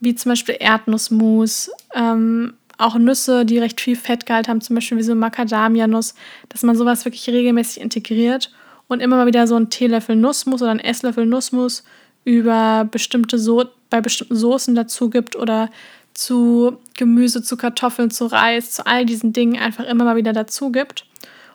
wie 0.00 0.14
zum 0.14 0.30
Beispiel 0.30 0.56
Erdnussmus, 0.58 1.70
ähm, 1.94 2.54
auch 2.78 2.96
Nüsse, 2.96 3.44
die 3.44 3.58
recht 3.58 3.80
viel 3.80 3.96
Fettgehalt 3.96 4.48
haben, 4.48 4.60
zum 4.60 4.76
Beispiel 4.76 4.98
wie 4.98 5.02
so 5.02 5.14
Macadamia-Nuss, 5.14 6.14
dass 6.48 6.62
man 6.62 6.76
sowas 6.76 7.04
wirklich 7.04 7.28
regelmäßig 7.28 7.82
integriert 7.82 8.52
und 8.86 9.00
immer 9.00 9.16
mal 9.16 9.26
wieder 9.26 9.46
so 9.46 9.56
einen 9.56 9.70
Teelöffel 9.70 10.16
Nussmus 10.16 10.62
oder 10.62 10.70
einen 10.70 10.80
Esslöffel 10.80 11.26
Nussmus 11.26 11.82
über 12.28 12.86
bestimmte 12.90 13.38
so 13.38 13.64
bei 13.88 14.02
bestimmten 14.02 14.36
Soßen 14.36 14.74
dazu 14.74 15.08
gibt 15.08 15.34
oder 15.34 15.70
zu 16.12 16.76
Gemüse, 16.94 17.42
zu 17.42 17.56
Kartoffeln, 17.56 18.10
zu 18.10 18.26
Reis, 18.26 18.72
zu 18.72 18.86
all 18.86 19.06
diesen 19.06 19.32
Dingen 19.32 19.58
einfach 19.58 19.84
immer 19.84 20.04
mal 20.04 20.16
wieder 20.16 20.34
dazu 20.34 20.70
gibt. 20.70 21.06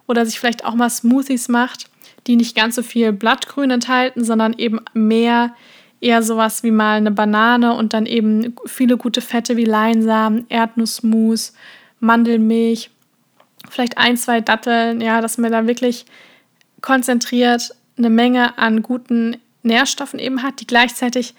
Oder 0.08 0.26
sich 0.26 0.40
vielleicht 0.40 0.66
auch 0.66 0.74
mal 0.74 0.90
Smoothies 0.90 1.48
macht, 1.48 1.90
die 2.26 2.36
nicht 2.36 2.56
ganz 2.56 2.76
so 2.76 2.82
viel 2.82 3.14
Blattgrün 3.14 3.70
enthalten, 3.70 4.24
sondern 4.24 4.54
eben 4.54 4.80
mehr 4.94 5.54
eher 6.02 6.24
sowas 6.24 6.64
wie 6.64 6.72
mal 6.72 6.98
eine 6.98 7.12
Banane 7.12 7.76
und 7.76 7.94
dann 7.94 8.08
eben 8.08 8.56
viele 8.66 8.98
gute 8.98 9.22
Fette 9.22 9.56
wie 9.56 9.66
Leinsamen, 9.66 10.46
Erdnussmus, 10.50 11.54
Mandelmilch, 12.00 12.90
vielleicht 13.70 13.98
ein, 14.00 14.18
zwei 14.18 14.42
Datteln, 14.42 15.02
ja, 15.02 15.22
dass 15.22 15.38
man 15.38 15.52
da 15.52 15.68
wirklich 15.68 16.06
konzentriert 16.82 17.76
eine 17.98 18.10
Menge 18.10 18.58
an 18.58 18.82
guten 18.82 19.38
Nährstoffen 19.64 20.20
eben 20.20 20.44
hat, 20.44 20.60
die 20.60 20.68
gleichzeitig 20.68 21.34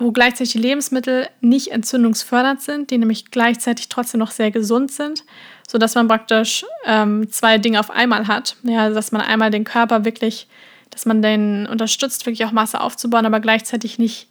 wo 0.00 0.12
gleichzeitig 0.12 0.52
die 0.52 0.58
Lebensmittel 0.58 1.28
nicht 1.42 1.68
entzündungsfördernd 1.68 2.62
sind, 2.62 2.90
die 2.90 2.96
nämlich 2.96 3.30
gleichzeitig 3.30 3.90
trotzdem 3.90 4.18
noch 4.18 4.30
sehr 4.30 4.50
gesund 4.50 4.90
sind, 4.90 5.24
sodass 5.68 5.94
man 5.94 6.08
praktisch 6.08 6.64
ähm, 6.86 7.30
zwei 7.30 7.58
Dinge 7.58 7.78
auf 7.78 7.90
einmal 7.90 8.26
hat. 8.26 8.56
Ja, 8.62 8.84
also 8.84 8.94
dass 8.94 9.12
man 9.12 9.20
einmal 9.20 9.50
den 9.50 9.64
Körper 9.64 10.06
wirklich, 10.06 10.48
dass 10.88 11.04
man 11.04 11.20
den 11.20 11.66
unterstützt, 11.66 12.24
wirklich 12.24 12.46
auch 12.46 12.52
Masse 12.52 12.80
aufzubauen, 12.80 13.26
aber 13.26 13.40
gleichzeitig 13.40 13.98
nicht 13.98 14.28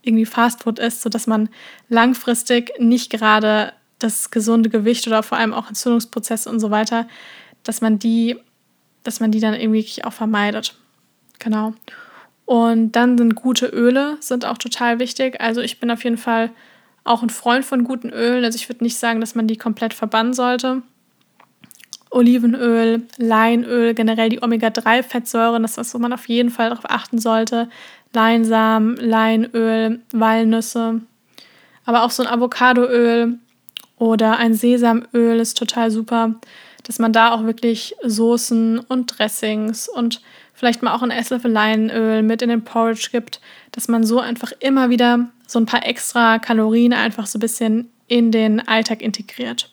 irgendwie 0.00 0.24
Fastfood 0.24 0.78
isst, 0.78 1.02
sodass 1.02 1.26
man 1.26 1.50
langfristig 1.90 2.72
nicht 2.78 3.10
gerade 3.10 3.74
das 3.98 4.30
gesunde 4.30 4.70
Gewicht 4.70 5.06
oder 5.06 5.22
vor 5.22 5.36
allem 5.36 5.52
auch 5.52 5.68
Entzündungsprozesse 5.68 6.48
und 6.48 6.60
so 6.60 6.70
weiter, 6.70 7.06
dass 7.62 7.82
man 7.82 7.98
die, 7.98 8.38
dass 9.02 9.20
man 9.20 9.30
die 9.30 9.40
dann 9.40 9.52
irgendwie 9.52 10.02
auch 10.02 10.14
vermeidet. 10.14 10.74
Genau. 11.38 11.74
Und 12.50 12.96
dann 12.96 13.16
sind 13.16 13.36
gute 13.36 13.66
Öle 13.66 14.16
sind 14.18 14.44
auch 14.44 14.58
total 14.58 14.98
wichtig. 14.98 15.40
Also 15.40 15.60
ich 15.60 15.78
bin 15.78 15.88
auf 15.88 16.02
jeden 16.02 16.16
Fall 16.18 16.50
auch 17.04 17.22
ein 17.22 17.30
Freund 17.30 17.64
von 17.64 17.84
guten 17.84 18.10
Ölen. 18.10 18.44
Also 18.44 18.56
ich 18.56 18.68
würde 18.68 18.82
nicht 18.82 18.96
sagen, 18.96 19.20
dass 19.20 19.36
man 19.36 19.46
die 19.46 19.56
komplett 19.56 19.94
verbannen 19.94 20.34
sollte. 20.34 20.82
Olivenöl, 22.10 23.02
Leinöl, 23.18 23.94
generell 23.94 24.30
die 24.30 24.42
Omega-3-Fettsäuren, 24.42 25.62
das 25.62 25.70
ist 25.70 25.76
was, 25.76 25.94
wo 25.94 25.98
man 26.00 26.12
auf 26.12 26.28
jeden 26.28 26.50
Fall 26.50 26.70
darauf 26.70 26.90
achten 26.90 27.20
sollte. 27.20 27.68
Leinsamen, 28.12 28.96
Leinöl, 28.96 30.00
Walnüsse, 30.12 31.02
aber 31.84 32.02
auch 32.02 32.10
so 32.10 32.24
ein 32.24 32.28
Avocadoöl 32.28 33.38
oder 33.96 34.38
ein 34.38 34.54
Sesamöl 34.54 35.38
ist 35.38 35.56
total 35.56 35.92
super, 35.92 36.34
dass 36.82 36.98
man 36.98 37.12
da 37.12 37.30
auch 37.30 37.44
wirklich 37.44 37.94
Soßen 38.02 38.80
und 38.80 39.06
Dressings 39.06 39.88
und 39.88 40.20
vielleicht 40.60 40.82
mal 40.82 40.94
auch 40.94 41.00
ein 41.00 41.10
Esslöffel 41.10 41.50
Leinöl 41.50 42.22
mit 42.22 42.42
in 42.42 42.50
den 42.50 42.62
Porridge 42.62 43.08
gibt, 43.10 43.40
dass 43.72 43.88
man 43.88 44.04
so 44.04 44.20
einfach 44.20 44.52
immer 44.60 44.90
wieder 44.90 45.30
so 45.46 45.58
ein 45.58 45.64
paar 45.64 45.86
extra 45.86 46.38
Kalorien 46.38 46.92
einfach 46.92 47.26
so 47.26 47.38
ein 47.38 47.40
bisschen 47.40 47.90
in 48.08 48.30
den 48.30 48.68
Alltag 48.68 49.00
integriert. 49.00 49.70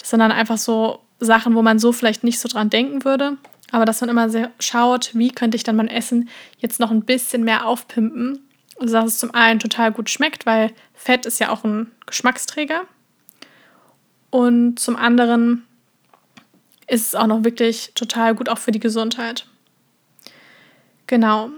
Das 0.00 0.10
sind 0.10 0.18
dann 0.18 0.32
einfach 0.32 0.58
so 0.58 0.98
Sachen, 1.20 1.54
wo 1.54 1.62
man 1.62 1.78
so 1.78 1.92
vielleicht 1.92 2.24
nicht 2.24 2.40
so 2.40 2.48
dran 2.48 2.68
denken 2.68 3.04
würde, 3.04 3.36
aber 3.70 3.84
dass 3.84 4.00
man 4.00 4.10
immer 4.10 4.28
schaut, 4.58 5.12
wie 5.14 5.30
könnte 5.30 5.54
ich 5.56 5.62
dann 5.62 5.76
mein 5.76 5.86
Essen 5.86 6.28
jetzt 6.58 6.80
noch 6.80 6.90
ein 6.90 7.04
bisschen 7.04 7.44
mehr 7.44 7.68
aufpimpen, 7.68 8.40
also 8.80 8.94
dass 8.94 9.06
es 9.06 9.18
zum 9.18 9.32
einen 9.32 9.60
total 9.60 9.92
gut 9.92 10.10
schmeckt, 10.10 10.46
weil 10.46 10.72
Fett 10.94 11.26
ist 11.26 11.38
ja 11.38 11.50
auch 11.50 11.62
ein 11.62 11.92
Geschmacksträger 12.06 12.86
und 14.30 14.80
zum 14.80 14.96
anderen 14.96 15.64
ist 16.88 17.06
es 17.06 17.14
auch 17.14 17.28
noch 17.28 17.44
wirklich 17.44 17.92
total 17.94 18.34
gut 18.34 18.48
auch 18.48 18.58
für 18.58 18.72
die 18.72 18.80
Gesundheit. 18.80 19.46
Genau. 21.12 21.50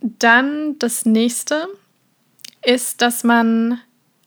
Dann 0.00 0.78
das 0.78 1.04
nächste 1.04 1.68
ist, 2.64 3.02
dass 3.02 3.24
man 3.24 3.78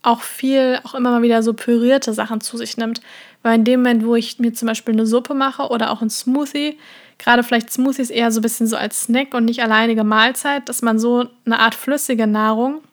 auch 0.03 0.21
viel, 0.21 0.79
auch 0.83 0.93
immer 0.93 1.09
mal 1.09 1.23
wieder 1.23 1.41
so 1.41 1.55
pürierte 1.55 2.13
Sachen 2.13 2.39
zu 2.39 2.55
sich 2.55 2.77
nimmt. 2.77 3.01
Weil 3.41 3.55
in 3.55 3.63
dem 3.63 3.79
Moment, 3.79 4.05
wo 4.05 4.13
ich 4.13 4.37
mir 4.37 4.53
zum 4.53 4.67
Beispiel 4.67 4.93
eine 4.93 5.07
Suppe 5.07 5.33
mache 5.33 5.69
oder 5.69 5.89
auch 5.89 6.03
ein 6.03 6.11
Smoothie, 6.11 6.77
gerade 7.17 7.41
vielleicht 7.41 7.73
Smoothies 7.73 8.11
eher 8.11 8.31
so 8.31 8.41
ein 8.41 8.43
bisschen 8.43 8.67
so 8.67 8.77
als 8.77 9.01
Snack 9.01 9.33
und 9.33 9.45
nicht 9.45 9.63
alleinige 9.63 10.03
Mahlzeit, 10.03 10.69
dass 10.69 10.83
man 10.83 10.99
so 10.99 11.29
eine 11.47 11.57
Art 11.57 11.73
flüssige 11.73 12.27
Nahrung 12.27 12.83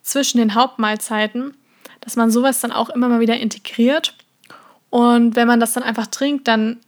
zwischen 0.00 0.38
den 0.38 0.54
Hauptmahlzeiten, 0.54 1.54
dass 2.00 2.16
man 2.16 2.30
sowas 2.30 2.60
dann 2.60 2.72
auch 2.72 2.88
immer 2.88 3.10
mal 3.10 3.20
wieder 3.20 3.36
integriert. 3.36 4.14
Und 4.88 5.36
wenn 5.36 5.46
man 5.46 5.60
das 5.60 5.74
dann 5.74 5.82
einfach 5.82 6.06
trinkt, 6.06 6.48
dann 6.48 6.80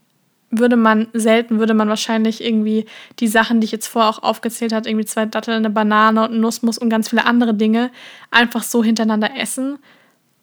würde 0.49 0.77
man 0.77 1.07
selten, 1.13 1.59
würde 1.59 1.73
man 1.73 1.89
wahrscheinlich 1.89 2.43
irgendwie 2.43 2.85
die 3.19 3.27
Sachen, 3.27 3.59
die 3.59 3.65
ich 3.65 3.71
jetzt 3.71 3.87
vorher 3.87 4.09
auch 4.09 4.23
aufgezählt 4.23 4.73
habe, 4.73 4.87
irgendwie 4.87 5.05
zwei 5.05 5.25
Datteln, 5.25 5.57
eine 5.57 5.69
Banane 5.69 6.27
und 6.27 6.39
Nussmus 6.39 6.77
und 6.77 6.89
ganz 6.89 7.09
viele 7.09 7.25
andere 7.25 7.53
Dinge, 7.53 7.91
einfach 8.31 8.63
so 8.63 8.83
hintereinander 8.83 9.31
essen. 9.37 9.79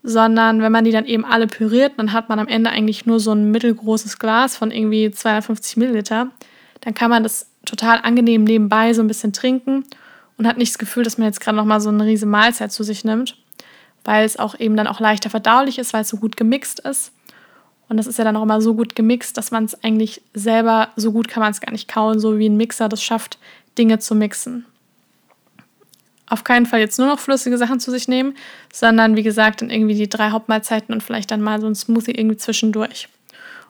Sondern 0.02 0.60
wenn 0.60 0.70
man 0.70 0.84
die 0.84 0.90
dann 0.90 1.06
eben 1.06 1.24
alle 1.24 1.46
püriert, 1.46 1.92
dann 1.96 2.12
hat 2.12 2.28
man 2.28 2.38
am 2.38 2.48
Ende 2.48 2.68
eigentlich 2.68 3.06
nur 3.06 3.20
so 3.20 3.32
ein 3.32 3.50
mittelgroßes 3.50 4.18
Glas 4.18 4.54
von 4.54 4.70
irgendwie 4.70 5.10
250 5.10 5.78
Milliliter. 5.78 6.28
Dann 6.82 6.92
kann 6.92 7.08
man 7.08 7.22
das 7.22 7.50
total 7.64 8.00
angenehm 8.02 8.44
nebenbei 8.44 8.92
so 8.92 9.00
ein 9.00 9.08
bisschen 9.08 9.32
trinken 9.32 9.84
und 10.36 10.46
hat 10.46 10.58
nicht 10.58 10.72
das 10.72 10.78
Gefühl, 10.78 11.04
dass 11.04 11.16
man 11.16 11.26
jetzt 11.26 11.40
gerade 11.40 11.56
nochmal 11.56 11.80
so 11.80 11.88
eine 11.88 12.04
riesige 12.04 12.30
Mahlzeit 12.30 12.72
zu 12.72 12.82
sich 12.82 13.04
nimmt, 13.04 13.38
weil 14.04 14.26
es 14.26 14.38
auch 14.38 14.58
eben 14.60 14.76
dann 14.76 14.86
auch 14.86 15.00
leichter 15.00 15.30
verdaulich 15.30 15.78
ist, 15.78 15.94
weil 15.94 16.02
es 16.02 16.08
so 16.08 16.18
gut 16.18 16.36
gemixt 16.36 16.80
ist. 16.80 17.12
Und 17.88 17.96
das 17.96 18.06
ist 18.06 18.18
ja 18.18 18.24
dann 18.24 18.36
auch 18.36 18.42
immer 18.42 18.60
so 18.60 18.74
gut 18.74 18.94
gemixt, 18.94 19.36
dass 19.36 19.50
man 19.50 19.64
es 19.64 19.82
eigentlich 19.84 20.22
selber, 20.32 20.88
so 20.96 21.12
gut 21.12 21.28
kann 21.28 21.42
man 21.42 21.50
es 21.50 21.60
gar 21.60 21.72
nicht 21.72 21.88
kauen, 21.88 22.18
so 22.18 22.38
wie 22.38 22.48
ein 22.48 22.56
Mixer 22.56 22.88
das 22.88 23.02
schafft, 23.02 23.38
Dinge 23.76 23.98
zu 23.98 24.14
mixen. 24.14 24.64
Auf 26.26 26.44
keinen 26.44 26.64
Fall 26.64 26.80
jetzt 26.80 26.98
nur 26.98 27.06
noch 27.06 27.18
flüssige 27.18 27.58
Sachen 27.58 27.80
zu 27.80 27.90
sich 27.90 28.08
nehmen, 28.08 28.34
sondern 28.72 29.16
wie 29.16 29.22
gesagt, 29.22 29.60
dann 29.60 29.70
irgendwie 29.70 29.94
die 29.94 30.08
drei 30.08 30.30
Hauptmahlzeiten 30.30 30.94
und 30.94 31.02
vielleicht 31.02 31.30
dann 31.30 31.42
mal 31.42 31.60
so 31.60 31.66
ein 31.66 31.74
Smoothie 31.74 32.12
irgendwie 32.12 32.38
zwischendurch. 32.38 33.08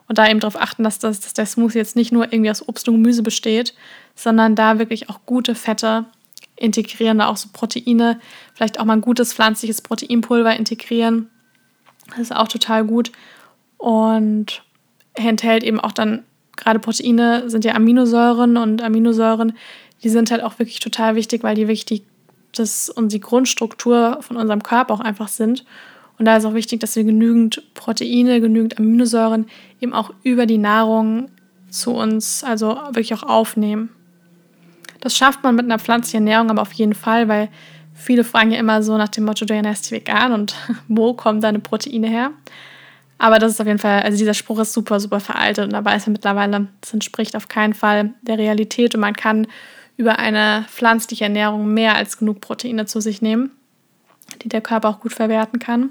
Und 0.07 0.19
da 0.19 0.29
eben 0.29 0.39
darauf 0.39 0.61
achten, 0.61 0.85
dass, 0.85 0.99
das, 0.99 1.21
dass 1.21 1.35
der 1.35 1.47
Smoothie 1.47 1.79
jetzt 1.79 1.97
nicht 1.97 2.13
nur 2.13 2.33
irgendwie 2.33 2.51
aus 2.51 2.67
Obst 2.69 2.89
und 2.89 2.95
Gemüse 2.95 3.23
besteht, 3.23 3.75
sondern 4.15 4.55
da 4.55 4.79
wirklich 4.79 5.11
auch 5.11 5.21
gute 5.27 5.55
Fette 5.55 6.05
integrieren, 6.57 7.19
da 7.19 7.29
auch 7.29 7.37
so 7.37 7.49
Proteine, 7.53 8.21
vielleicht 8.55 8.79
auch 8.79 8.85
mal 8.85 8.93
ein 8.93 9.01
gutes 9.01 9.33
pflanzliches 9.33 9.83
Proteinpulver 9.83 10.55
integrieren. 10.55 11.31
Das 12.11 12.21
ist 12.21 12.37
auch 12.37 12.49
total 12.49 12.85
gut 12.85 13.11
und 13.79 14.63
enthält 15.15 15.63
eben 15.63 15.81
auch 15.81 15.93
dann, 15.93 16.25
gerade 16.57 16.79
Proteine 16.79 17.49
sind 17.49 17.65
ja 17.65 17.75
Aminosäuren 17.75 18.57
und 18.57 18.83
Aminosäuren, 18.83 19.55
die 20.03 20.09
sind 20.09 20.31
halt 20.31 20.43
auch 20.43 20.59
wirklich 20.59 20.81
total 20.81 21.15
wichtig, 21.17 21.43
weil 21.43 21.55
die 21.55 21.63
wirklich 21.63 21.87
die, 21.87 22.05
das 22.53 22.89
und 22.89 23.13
die 23.13 23.21
Grundstruktur 23.21 24.19
von 24.21 24.37
unserem 24.37 24.63
Körper 24.63 24.95
auch 24.95 25.01
einfach 25.01 25.29
sind. 25.29 25.65
Und 26.19 26.27
da 26.27 26.37
ist 26.37 26.45
auch 26.45 26.55
wichtig, 26.55 26.81
dass 26.81 26.95
wir 26.95 27.05
genügend 27.05 27.63
Proteine, 27.75 28.41
genügend 28.41 28.79
Aminosäuren 28.79 29.47
eben 29.81 29.93
auch 29.93 30.13
über 30.23 30.47
die 30.47 30.59
Nahrung 30.59 31.31
zu 31.71 31.93
uns, 31.93 32.45
also 32.45 32.79
wirklich 32.93 33.15
auch 33.15 33.25
aufnehmen. 33.25 33.91
Das 35.01 35.17
schafft 35.17 35.43
man 35.43 35.57
mit 35.57 35.65
einer 35.65 35.79
pflanzlichen 35.79 36.27
Ernährung 36.27 36.51
aber 36.51 36.63
auf 36.63 36.73
jeden 36.73 36.95
Fall, 36.95 37.29
weil 37.29 37.49
viele 37.95 38.25
fragen 38.25 38.53
ja 38.53 38.59
immer 38.59 38.83
so 38.83 38.97
nach 38.97 39.09
dem 39.09 39.25
Motto, 39.25 39.45
du 39.45 39.55
ernährst 39.55 39.91
vegan 39.91 40.33
und 40.33 40.55
wo 40.89 41.15
kommen 41.15 41.41
deine 41.41 41.59
Proteine 41.59 42.09
her? 42.09 42.31
Aber 43.25 43.39
das 43.39 43.53
ist 43.53 43.61
auf 43.63 43.67
jeden 43.67 43.79
Fall, 43.79 44.03
also 44.03 44.19
dieser 44.19 44.35
Spruch 44.35 44.59
ist 44.59 44.75
super, 44.75 45.01
super 45.01 45.19
veraltet 45.19 45.65
und 45.65 45.73
da 45.73 45.83
weiß 45.83 46.05
man 46.05 46.13
mittlerweile, 46.13 46.69
das 46.83 46.93
entspricht 46.93 47.35
auf 47.37 47.49
keinen 47.49 47.73
Fall 47.73 48.13
der 48.21 48.37
Realität 48.37 48.95
und 48.95 49.01
man 49.01 49.15
kann 49.15 49.47
über 49.97 50.19
eine 50.19 50.67
pflanzliche 50.69 51.25
Ernährung 51.25 51.73
mehr 51.73 51.97
als 51.97 52.19
genug 52.19 52.43
Proteine 52.43 52.85
zu 52.85 53.01
sich 53.01 53.23
nehmen, 53.23 53.51
die 54.43 54.51
der 54.51 54.61
Körper 54.61 54.91
auch 54.91 55.01
gut 55.01 55.15
verwerten 55.15 55.59
kann. 55.59 55.89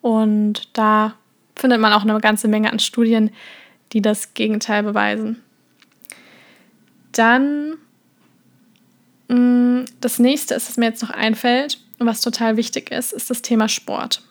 Und 0.00 0.76
da 0.76 1.14
findet 1.54 1.78
man 1.80 1.92
auch 1.92 2.02
eine 2.02 2.18
ganze 2.18 2.48
Menge 2.48 2.72
an 2.72 2.80
Studien, 2.80 3.30
die 3.92 4.02
das 4.02 4.34
Gegenteil 4.34 4.82
beweisen. 4.82 5.40
Dann 7.12 7.76
mm, 9.28 9.82
das 10.00 10.18
nächste 10.18 10.54
ist, 10.54 10.68
was 10.68 10.78
mir 10.78 10.86
jetzt 10.86 11.02
noch 11.02 11.10
einfällt 11.10 11.78
und 12.00 12.08
was 12.08 12.22
total 12.22 12.56
wichtig 12.56 12.90
ist, 12.90 13.12
ist 13.12 13.30
das 13.30 13.40
Thema 13.40 13.68
Sport. 13.68 14.24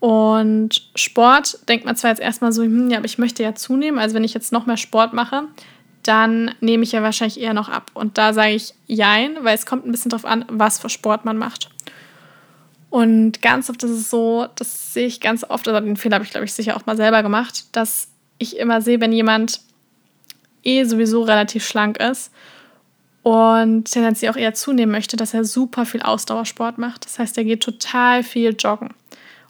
Und 0.00 0.90
Sport 0.94 1.58
denkt 1.68 1.84
man 1.84 1.96
zwar 1.96 2.10
jetzt 2.10 2.20
erstmal 2.20 2.52
so, 2.52 2.62
hm, 2.62 2.90
ja, 2.90 2.98
aber 2.98 3.06
ich 3.06 3.18
möchte 3.18 3.42
ja 3.42 3.54
zunehmen. 3.54 3.98
Also 3.98 4.14
wenn 4.14 4.24
ich 4.24 4.34
jetzt 4.34 4.52
noch 4.52 4.66
mehr 4.66 4.76
Sport 4.76 5.12
mache, 5.12 5.44
dann 6.04 6.54
nehme 6.60 6.84
ich 6.84 6.92
ja 6.92 7.02
wahrscheinlich 7.02 7.40
eher 7.40 7.54
noch 7.54 7.68
ab. 7.68 7.90
Und 7.94 8.16
da 8.16 8.32
sage 8.32 8.54
ich 8.54 8.74
Jein, 8.86 9.36
weil 9.42 9.54
es 9.54 9.66
kommt 9.66 9.86
ein 9.86 9.90
bisschen 9.90 10.10
darauf 10.10 10.24
an, 10.24 10.44
was 10.48 10.78
für 10.78 10.88
Sport 10.88 11.24
man 11.24 11.36
macht. 11.36 11.68
Und 12.90 13.42
ganz 13.42 13.68
oft 13.68 13.82
ist 13.82 13.90
es 13.90 14.08
so, 14.08 14.46
das 14.54 14.94
sehe 14.94 15.06
ich 15.06 15.20
ganz 15.20 15.44
oft, 15.44 15.68
also 15.68 15.84
den 15.84 15.96
Fehler 15.96 16.14
habe 16.14 16.24
ich, 16.24 16.30
glaube 16.30 16.46
ich, 16.46 16.54
sicher 16.54 16.76
auch 16.76 16.86
mal 16.86 16.96
selber 16.96 17.22
gemacht, 17.22 17.66
dass 17.72 18.08
ich 18.38 18.56
immer 18.56 18.80
sehe, 18.80 19.00
wenn 19.00 19.12
jemand 19.12 19.60
eh 20.62 20.84
sowieso 20.84 21.22
relativ 21.22 21.66
schlank 21.66 21.98
ist 21.98 22.32
und 23.22 23.84
tendenziell 23.84 24.32
auch 24.32 24.36
eher 24.36 24.54
zunehmen 24.54 24.92
möchte, 24.92 25.18
dass 25.18 25.34
er 25.34 25.44
super 25.44 25.84
viel 25.84 26.00
Ausdauersport 26.00 26.78
macht. 26.78 27.04
Das 27.04 27.18
heißt, 27.18 27.36
er 27.36 27.44
geht 27.44 27.62
total 27.62 28.22
viel 28.22 28.56
joggen 28.58 28.94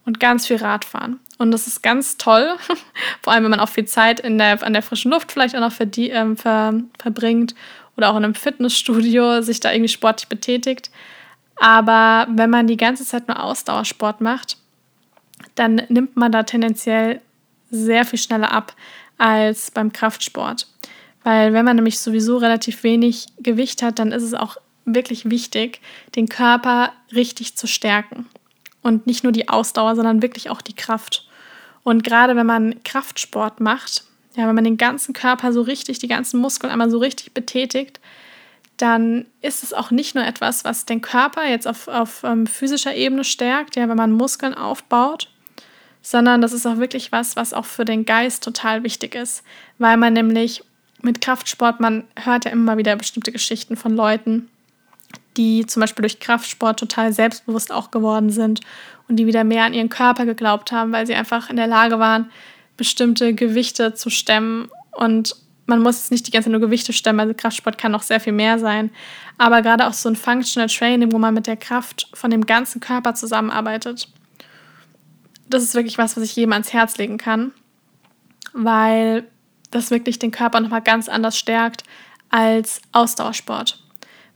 und 0.08 0.20
ganz 0.20 0.46
viel 0.46 0.56
Radfahren. 0.56 1.20
Und 1.36 1.50
das 1.50 1.66
ist 1.66 1.82
ganz 1.82 2.16
toll, 2.16 2.56
vor 3.22 3.34
allem 3.34 3.44
wenn 3.44 3.50
man 3.50 3.60
auch 3.60 3.68
viel 3.68 3.84
Zeit 3.84 4.20
in 4.20 4.38
der, 4.38 4.62
an 4.64 4.72
der 4.72 4.80
frischen 4.80 5.10
Luft 5.10 5.30
vielleicht 5.30 5.54
auch 5.54 5.60
noch 5.60 5.70
für 5.70 5.86
die, 5.86 6.08
ähm, 6.08 6.38
ver, 6.38 6.80
verbringt 6.98 7.54
oder 7.94 8.08
auch 8.08 8.16
in 8.16 8.24
einem 8.24 8.34
Fitnessstudio 8.34 9.42
sich 9.42 9.60
da 9.60 9.70
irgendwie 9.70 9.90
sportlich 9.90 10.28
betätigt. 10.28 10.90
Aber 11.56 12.26
wenn 12.30 12.48
man 12.48 12.66
die 12.66 12.78
ganze 12.78 13.04
Zeit 13.04 13.28
nur 13.28 13.42
Ausdauersport 13.42 14.22
macht, 14.22 14.56
dann 15.56 15.82
nimmt 15.90 16.16
man 16.16 16.32
da 16.32 16.42
tendenziell 16.42 17.20
sehr 17.70 18.06
viel 18.06 18.18
schneller 18.18 18.50
ab 18.50 18.74
als 19.18 19.70
beim 19.70 19.92
Kraftsport. 19.92 20.68
Weil 21.22 21.52
wenn 21.52 21.66
man 21.66 21.76
nämlich 21.76 21.98
sowieso 21.98 22.38
relativ 22.38 22.82
wenig 22.82 23.26
Gewicht 23.40 23.82
hat, 23.82 23.98
dann 23.98 24.12
ist 24.12 24.22
es 24.22 24.32
auch 24.32 24.56
wirklich 24.86 25.28
wichtig, 25.28 25.82
den 26.16 26.30
Körper 26.30 26.94
richtig 27.12 27.56
zu 27.56 27.66
stärken. 27.66 28.26
Und 28.88 29.06
nicht 29.06 29.22
nur 29.22 29.32
die 29.32 29.48
Ausdauer, 29.48 29.94
sondern 29.96 30.22
wirklich 30.22 30.48
auch 30.48 30.62
die 30.62 30.74
Kraft. 30.74 31.28
Und 31.82 32.02
gerade 32.02 32.36
wenn 32.36 32.46
man 32.46 32.82
Kraftsport 32.84 33.60
macht, 33.60 34.04
ja, 34.34 34.48
wenn 34.48 34.54
man 34.54 34.64
den 34.64 34.78
ganzen 34.78 35.12
Körper 35.12 35.52
so 35.52 35.60
richtig, 35.60 35.98
die 35.98 36.08
ganzen 36.08 36.40
Muskeln 36.40 36.72
einmal 36.72 36.90
so 36.90 36.98
richtig 36.98 37.34
betätigt, 37.34 38.00
dann 38.78 39.26
ist 39.42 39.62
es 39.62 39.74
auch 39.74 39.90
nicht 39.90 40.14
nur 40.14 40.24
etwas, 40.24 40.64
was 40.64 40.86
den 40.86 41.02
Körper 41.02 41.46
jetzt 41.46 41.66
auf, 41.68 41.88
auf 41.88 42.22
ähm, 42.24 42.46
physischer 42.46 42.94
Ebene 42.94 43.24
stärkt, 43.24 43.76
ja, 43.76 43.88
wenn 43.88 43.96
man 43.96 44.12
Muskeln 44.12 44.54
aufbaut, 44.54 45.28
sondern 46.00 46.40
das 46.40 46.52
ist 46.52 46.66
auch 46.66 46.78
wirklich 46.78 47.12
was, 47.12 47.36
was 47.36 47.52
auch 47.52 47.66
für 47.66 47.84
den 47.84 48.06
Geist 48.06 48.42
total 48.42 48.84
wichtig 48.84 49.14
ist, 49.14 49.42
weil 49.78 49.96
man 49.96 50.14
nämlich 50.14 50.62
mit 51.02 51.20
Kraftsport, 51.20 51.80
man 51.80 52.04
hört 52.16 52.46
ja 52.46 52.52
immer 52.52 52.78
wieder 52.78 52.96
bestimmte 52.96 53.32
Geschichten 53.32 53.76
von 53.76 53.94
Leuten, 53.94 54.48
die 55.36 55.66
zum 55.66 55.80
Beispiel 55.80 56.02
durch 56.02 56.20
Kraftsport 56.20 56.80
total 56.80 57.12
selbstbewusst 57.12 57.72
auch 57.72 57.90
geworden 57.90 58.30
sind 58.30 58.60
und 59.08 59.16
die 59.16 59.26
wieder 59.26 59.44
mehr 59.44 59.64
an 59.64 59.74
ihren 59.74 59.88
Körper 59.88 60.26
geglaubt 60.26 60.72
haben, 60.72 60.92
weil 60.92 61.06
sie 61.06 61.14
einfach 61.14 61.50
in 61.50 61.56
der 61.56 61.66
Lage 61.66 61.98
waren, 61.98 62.30
bestimmte 62.76 63.34
Gewichte 63.34 63.94
zu 63.94 64.10
stemmen. 64.10 64.68
Und 64.92 65.36
man 65.66 65.80
muss 65.80 65.96
jetzt 65.96 66.10
nicht 66.10 66.26
die 66.26 66.30
ganze 66.30 66.46
Zeit 66.46 66.52
nur 66.52 66.60
Gewichte 66.60 66.92
stemmen, 66.92 67.20
also 67.20 67.34
Kraftsport 67.34 67.78
kann 67.78 67.92
noch 67.92 68.02
sehr 68.02 68.20
viel 68.20 68.32
mehr 68.32 68.58
sein. 68.58 68.90
Aber 69.36 69.62
gerade 69.62 69.86
auch 69.86 69.92
so 69.92 70.08
ein 70.08 70.16
Functional 70.16 70.68
Training, 70.68 71.12
wo 71.12 71.18
man 71.18 71.34
mit 71.34 71.46
der 71.46 71.56
Kraft 71.56 72.08
von 72.14 72.30
dem 72.30 72.46
ganzen 72.46 72.80
Körper 72.80 73.14
zusammenarbeitet, 73.14 74.08
das 75.48 75.62
ist 75.62 75.74
wirklich 75.74 75.98
was, 75.98 76.16
was 76.16 76.24
ich 76.24 76.36
jedem 76.36 76.52
ans 76.52 76.72
Herz 76.72 76.98
legen 76.98 77.18
kann, 77.18 77.52
weil 78.52 79.26
das 79.70 79.90
wirklich 79.90 80.18
den 80.18 80.30
Körper 80.30 80.60
nochmal 80.60 80.82
ganz 80.82 81.08
anders 81.08 81.38
stärkt 81.38 81.84
als 82.30 82.80
Ausdauersport. 82.92 83.82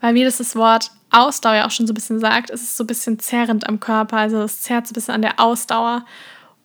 Weil 0.03 0.15
wie 0.15 0.25
das 0.25 0.39
das 0.39 0.57
Wort 0.57 0.91
Ausdauer 1.11 1.55
ja 1.55 1.67
auch 1.67 1.71
schon 1.71 1.87
so 1.87 1.93
ein 1.93 1.95
bisschen 1.95 2.19
sagt, 2.19 2.51
ist 2.51 2.63
es 2.63 2.77
so 2.77 2.85
ein 2.85 2.89
bisschen 2.89 3.19
zerrend 3.19 3.69
am 3.69 3.81
Körper. 3.81 4.17
Also 4.17 4.43
es 4.43 4.61
zerrt 4.61 4.87
so 4.87 4.93
ein 4.93 4.95
bisschen 4.95 5.15
an 5.15 5.23
der 5.23 5.39
Ausdauer. 5.39 6.05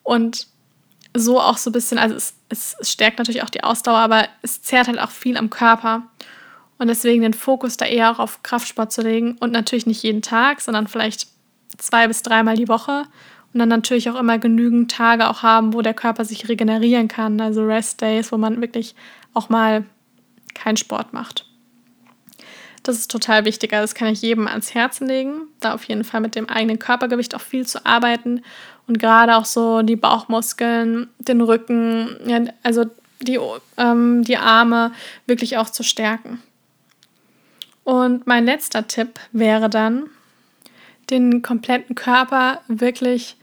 Und 0.02 0.48
so 1.16 1.40
auch 1.40 1.56
so 1.56 1.70
ein 1.70 1.72
bisschen, 1.72 1.98
also 1.98 2.16
es, 2.16 2.34
es, 2.48 2.76
stärkt 2.82 3.18
natürlich 3.18 3.42
auch 3.42 3.50
die 3.50 3.62
Ausdauer, 3.62 3.98
aber 3.98 4.26
es 4.42 4.60
zerrt 4.62 4.88
halt 4.88 4.98
auch 4.98 5.10
viel 5.10 5.36
am 5.36 5.50
Körper. 5.50 6.02
Und 6.78 6.88
deswegen 6.88 7.22
den 7.22 7.34
Fokus 7.34 7.76
da 7.76 7.86
eher 7.86 8.10
auch 8.10 8.18
auf 8.18 8.42
Kraftsport 8.42 8.92
zu 8.92 9.02
legen 9.02 9.36
und 9.38 9.52
natürlich 9.52 9.86
nicht 9.86 10.02
jeden 10.02 10.22
Tag, 10.22 10.60
sondern 10.60 10.88
vielleicht 10.88 11.28
zwei 11.76 12.08
bis 12.08 12.22
dreimal 12.22 12.56
die 12.56 12.68
Woche. 12.68 13.04
Und 13.52 13.60
dann 13.60 13.68
natürlich 13.68 14.10
auch 14.10 14.18
immer 14.18 14.38
genügend 14.38 14.90
Tage 14.90 15.28
auch 15.28 15.42
haben, 15.42 15.74
wo 15.74 15.82
der 15.82 15.94
Körper 15.94 16.24
sich 16.24 16.48
regenerieren 16.48 17.08
kann. 17.08 17.40
Also 17.40 17.64
Rest 17.64 18.00
Days, 18.00 18.32
wo 18.32 18.36
man 18.36 18.60
wirklich 18.60 18.94
auch 19.32 19.48
mal 19.48 19.84
keinen 20.54 20.76
Sport 20.76 21.12
macht. 21.12 21.47
Das 22.88 22.96
ist 22.96 23.10
total 23.10 23.44
wichtig. 23.44 23.74
Also 23.74 23.82
das 23.82 23.94
kann 23.94 24.08
ich 24.08 24.22
jedem 24.22 24.48
ans 24.48 24.72
Herzen 24.72 25.06
legen, 25.08 25.42
da 25.60 25.74
auf 25.74 25.84
jeden 25.84 26.04
Fall 26.04 26.22
mit 26.22 26.34
dem 26.34 26.48
eigenen 26.48 26.78
Körpergewicht 26.78 27.34
auch 27.34 27.42
viel 27.42 27.66
zu 27.66 27.84
arbeiten 27.84 28.42
und 28.86 28.98
gerade 28.98 29.36
auch 29.36 29.44
so 29.44 29.82
die 29.82 29.94
Bauchmuskeln, 29.94 31.06
den 31.18 31.42
Rücken, 31.42 32.16
ja, 32.26 32.40
also 32.62 32.86
die, 33.20 33.38
ähm, 33.76 34.22
die 34.22 34.38
Arme 34.38 34.92
wirklich 35.26 35.58
auch 35.58 35.68
zu 35.68 35.82
stärken. 35.82 36.42
Und 37.84 38.26
mein 38.26 38.46
letzter 38.46 38.88
Tipp 38.88 39.20
wäre 39.32 39.68
dann, 39.68 40.06
den 41.10 41.42
kompletten 41.42 41.94
Körper 41.94 42.62
wirklich 42.68 43.36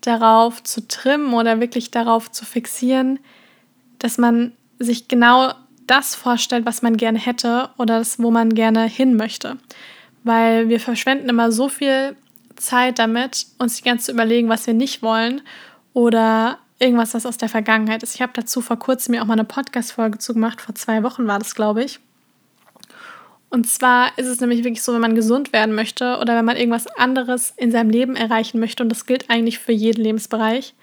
darauf 0.00 0.60
zu 0.64 0.88
trimmen 0.88 1.34
oder 1.34 1.60
wirklich 1.60 1.92
darauf 1.92 2.32
zu 2.32 2.44
fixieren, 2.44 3.20
dass 4.00 4.18
man 4.18 4.54
sich 4.80 5.06
genau 5.06 5.52
das 5.90 6.14
vorstellt, 6.14 6.66
was 6.66 6.82
man 6.82 6.96
gerne 6.96 7.18
hätte 7.18 7.70
oder 7.78 7.98
das, 7.98 8.18
wo 8.18 8.30
man 8.30 8.54
gerne 8.54 8.84
hin 8.84 9.16
möchte. 9.16 9.58
Weil 10.24 10.68
wir 10.68 10.80
verschwenden 10.80 11.28
immer 11.28 11.52
so 11.52 11.68
viel 11.68 12.16
Zeit 12.56 12.98
damit, 12.98 13.46
uns 13.58 13.76
die 13.76 13.84
ganze 13.84 14.06
zu 14.06 14.12
überlegen, 14.12 14.48
was 14.48 14.66
wir 14.66 14.74
nicht 14.74 15.02
wollen 15.02 15.42
oder 15.92 16.58
irgendwas, 16.78 17.14
was 17.14 17.26
aus 17.26 17.38
der 17.38 17.48
Vergangenheit 17.48 18.02
ist. 18.02 18.14
Ich 18.14 18.22
habe 18.22 18.32
dazu 18.34 18.60
vor 18.60 18.78
kurzem 18.78 19.12
mir 19.12 19.22
auch 19.22 19.26
mal 19.26 19.34
eine 19.34 19.44
Podcast-Folge 19.44 20.18
zugemacht, 20.18 20.60
vor 20.60 20.74
zwei 20.74 21.02
Wochen 21.02 21.26
war 21.26 21.38
das, 21.38 21.54
glaube 21.54 21.82
ich. 21.82 22.00
Und 23.50 23.66
zwar 23.66 24.16
ist 24.18 24.26
es 24.26 24.40
nämlich 24.40 24.62
wirklich 24.62 24.82
so, 24.82 24.92
wenn 24.92 25.00
man 25.00 25.14
gesund 25.14 25.52
werden 25.52 25.74
möchte 25.74 26.18
oder 26.18 26.36
wenn 26.36 26.44
man 26.44 26.56
irgendwas 26.56 26.86
anderes 26.98 27.54
in 27.56 27.72
seinem 27.72 27.90
Leben 27.90 28.14
erreichen 28.14 28.60
möchte, 28.60 28.82
und 28.82 28.90
das 28.90 29.06
gilt 29.06 29.30
eigentlich 29.30 29.58
für 29.58 29.72
jeden 29.72 30.02
Lebensbereich, 30.02 30.74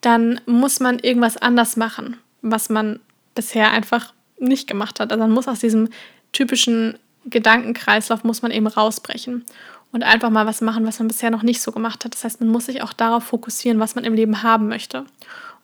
dann 0.00 0.40
muss 0.46 0.80
man 0.80 0.98
irgendwas 1.00 1.36
anders 1.36 1.76
machen, 1.76 2.16
was 2.42 2.68
man 2.68 3.00
bisher 3.34 3.72
einfach 3.72 4.14
nicht 4.40 4.66
gemacht 4.66 5.00
hat. 5.00 5.12
Also 5.12 5.22
man 5.22 5.32
muss 5.32 5.48
aus 5.48 5.60
diesem 5.60 5.88
typischen 6.32 6.98
Gedankenkreislauf 7.26 8.24
muss 8.24 8.42
man 8.42 8.50
eben 8.50 8.66
rausbrechen 8.66 9.44
und 9.92 10.02
einfach 10.02 10.30
mal 10.30 10.46
was 10.46 10.60
machen, 10.60 10.86
was 10.86 10.98
man 10.98 11.08
bisher 11.08 11.30
noch 11.30 11.42
nicht 11.42 11.60
so 11.60 11.72
gemacht 11.72 12.04
hat. 12.04 12.14
Das 12.14 12.24
heißt, 12.24 12.40
man 12.40 12.50
muss 12.50 12.66
sich 12.66 12.82
auch 12.82 12.92
darauf 12.92 13.24
fokussieren, 13.24 13.80
was 13.80 13.94
man 13.94 14.04
im 14.04 14.14
Leben 14.14 14.42
haben 14.42 14.68
möchte. 14.68 15.00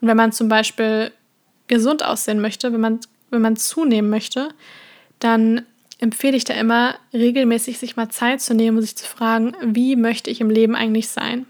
Und 0.01 0.09
wenn 0.09 0.17
man 0.17 0.33
zum 0.33 0.49
Beispiel 0.49 1.13
gesund 1.69 2.05
aussehen 2.05 2.41
möchte, 2.41 2.73
wenn 2.73 2.81
man, 2.81 3.01
wenn 3.31 3.43
man 3.43 3.57
zunehmen 3.57 4.11
möchte, 4.11 4.51
dann 5.19 5.63
empfehle 5.99 6.37
ich 6.37 6.45
da 6.45 6.55
immer, 6.55 6.97
regelmäßig 7.13 7.79
sich 7.79 7.97
mal 7.97 8.11
Zeit 8.11 8.43
zu 8.43 8.55
nehmen 8.55 8.77
und 8.77 8.83
sich 8.83 8.97
zu 8.97 9.07
fragen, 9.07 9.55
wie 9.63 9.97
möchte 9.97 10.31
ich 10.31 10.41
im 10.41 10.51
Leben 10.51 10.75
eigentlich 10.75 11.09
sein? 11.09 11.47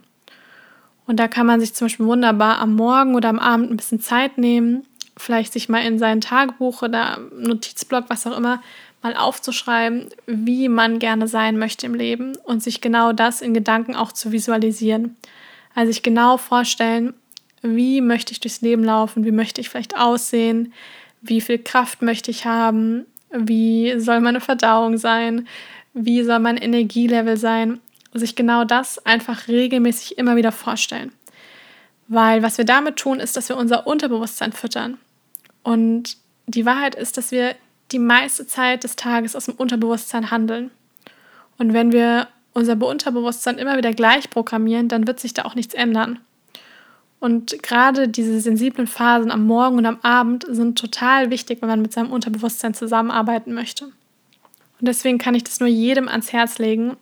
Und 1.07 1.19
da 1.19 1.29
kann 1.29 1.47
man 1.47 1.61
sich 1.61 1.75
zum 1.75 1.87
Beispiel 1.87 2.07
wunderbar 2.07 2.59
am 2.59 2.75
Morgen 2.75 3.15
oder 3.15 3.29
am 3.29 3.39
Abend 3.39 3.71
ein 3.71 3.77
bisschen 3.77 4.01
Zeit 4.01 4.39
nehmen 4.39 4.85
vielleicht 5.17 5.53
sich 5.53 5.69
mal 5.69 5.85
in 5.85 5.99
sein 5.99 6.21
Tagebuch 6.21 6.83
oder 6.83 7.19
Notizblock, 7.37 8.05
was 8.09 8.27
auch 8.27 8.37
immer, 8.37 8.63
mal 9.03 9.17
aufzuschreiben, 9.17 10.09
wie 10.27 10.69
man 10.69 10.99
gerne 10.99 11.29
sein 11.29 11.59
möchte 11.59 11.87
im 11.87 11.95
Leben 11.95 12.37
und 12.45 12.63
sich 12.63 12.81
genau 12.81 13.13
das 13.13 13.41
in 13.41 13.55
Gedanken 13.55 13.95
auch 13.95 14.13
zu 14.13 14.33
visualisieren. 14.33 15.17
Also 15.75 15.93
sich 15.93 16.03
genau 16.03 16.39
vorstellen, 16.39 17.15
wie 17.63 18.01
möchte 18.01 18.33
ich 18.33 18.41
durchs 18.41 18.63
Leben 18.63 18.85
laufen, 18.85 19.25
wie 19.25 19.33
möchte 19.33 19.61
ich 19.61 19.69
vielleicht 19.69 19.97
aussehen, 19.97 20.73
wie 21.23 21.41
viel 21.41 21.59
Kraft 21.59 22.03
möchte 22.03 22.31
ich 22.31 22.47
haben, 22.47 23.07
wie 23.31 23.99
soll 23.99 24.21
meine 24.21 24.41
Verdauung 24.41 24.99
sein, 24.99 25.47
wie 25.93 26.23
soll 26.23 26.39
mein 26.39 26.57
Energielevel 26.57 27.37
sein, 27.37 27.81
sich 28.13 28.35
genau 28.35 28.65
das 28.65 29.05
einfach 29.05 29.49
regelmäßig 29.49 30.19
immer 30.19 30.37
wieder 30.37 30.53
vorstellen. 30.53 31.13
Weil 32.09 32.43
was 32.43 32.59
wir 32.59 32.65
damit 32.65 32.97
tun, 32.97 33.21
ist, 33.21 33.37
dass 33.37 33.49
wir 33.49 33.57
unser 33.57 33.87
Unterbewusstsein 33.87 34.53
füttern. 34.53 34.99
Und 35.67 36.17
die 36.47 36.65
Wahrheit 36.65 36.95
ist, 36.95 37.17
dass 37.17 37.33
wir 37.33 37.57
die 37.91 37.99
meiste 37.99 38.47
Zeit 38.47 38.85
des 38.85 38.95
Tages 38.95 39.35
aus 39.35 39.47
dem 39.47 39.57
Unterbewusstsein 39.57 40.31
handeln. 40.31 40.71
Und 41.59 41.73
wenn 41.73 41.91
wir 41.91 42.29
unser 42.53 42.81
Unterbewusstsein 42.81 43.59
immer 43.59 43.77
wieder 43.77 43.93
gleich 43.93 44.31
programmieren, 44.31 44.87
dann 44.87 45.09
wird 45.09 45.19
sich 45.19 45.35
da 45.35 45.45
auch 45.45 45.57
nichts 45.57 45.75
ändern. 45.75 46.21
Und 47.19 47.61
gerade 47.65 48.07
diese 48.07 48.39
sensiblen 48.41 48.87
Phasen 48.87 49.33
am 49.33 49.45
Morgen 49.45 49.79
und 49.79 49.87
am 49.87 49.99
Abend 50.03 50.47
sind 50.49 50.79
total 50.79 51.31
wichtig, 51.31 51.61
wenn 51.63 51.69
man 51.69 51.83
mit 51.83 51.93
seinem 51.93 52.13
Unterbewusstsein 52.13 52.73
zusammenarbeiten 52.73 53.53
möchte. 53.53 53.87
Und 53.87 54.83
deswegen 54.83 55.19
kann 55.19 55.35
ich 55.35 55.43
das 55.43 55.59
nur 55.59 55.69
jedem 55.69 56.07
ans 56.07 56.33
Herz 56.33 56.59
legen, 56.59 56.97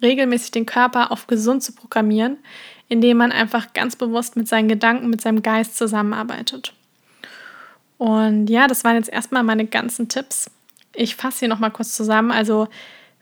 regelmäßig 0.00 0.50
den 0.52 0.64
Körper 0.64 1.12
auf 1.12 1.26
gesund 1.26 1.62
zu 1.62 1.74
programmieren, 1.74 2.38
indem 2.88 3.18
man 3.18 3.32
einfach 3.32 3.74
ganz 3.74 3.96
bewusst 3.96 4.34
mit 4.36 4.48
seinen 4.48 4.68
Gedanken, 4.68 5.10
mit 5.10 5.20
seinem 5.20 5.42
Geist 5.42 5.76
zusammenarbeitet. 5.76 6.72
Und 7.98 8.48
ja, 8.48 8.66
das 8.66 8.84
waren 8.84 8.96
jetzt 8.96 9.10
erstmal 9.10 9.42
meine 9.42 9.66
ganzen 9.66 10.08
Tipps. 10.08 10.50
Ich 10.94 11.16
fasse 11.16 11.40
hier 11.40 11.48
nochmal 11.48 11.70
kurz 11.70 11.94
zusammen. 11.96 12.30
Also 12.30 12.68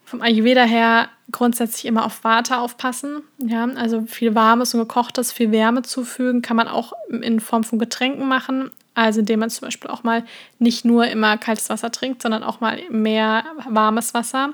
vom 0.05 0.23
Ayurveda 0.23 0.63
her 0.63 1.09
grundsätzlich 1.31 1.85
immer 1.85 2.05
auf 2.05 2.25
Water 2.25 2.61
aufpassen. 2.61 3.23
Ja, 3.39 3.65
also 3.77 4.03
viel 4.07 4.35
Warmes 4.35 4.75
und 4.75 4.81
Gekochtes, 4.81 5.33
viel 5.33 5.53
Wärme 5.53 5.83
zufügen, 5.83 6.43
kann 6.43 6.57
man 6.57 6.67
auch 6.67 6.93
in 7.09 7.39
Form 7.39 7.63
von 7.63 7.79
Getränken 7.79 8.27
machen. 8.27 8.71
Also 8.95 9.21
indem 9.21 9.41
man 9.41 9.51
zum 9.51 9.67
Beispiel 9.67 9.91
auch 9.91 10.03
mal 10.03 10.25
nicht 10.59 10.85
nur 10.85 11.07
immer 11.07 11.39
kaltes 11.39 11.71
Wasser 11.71 11.93
trinkt, 11.93 12.23
sondern 12.23 12.43
auch 12.43 12.61
mal 12.61 12.81
mehr 12.91 13.45
warmes 13.69 14.15
Wasser. 14.15 14.51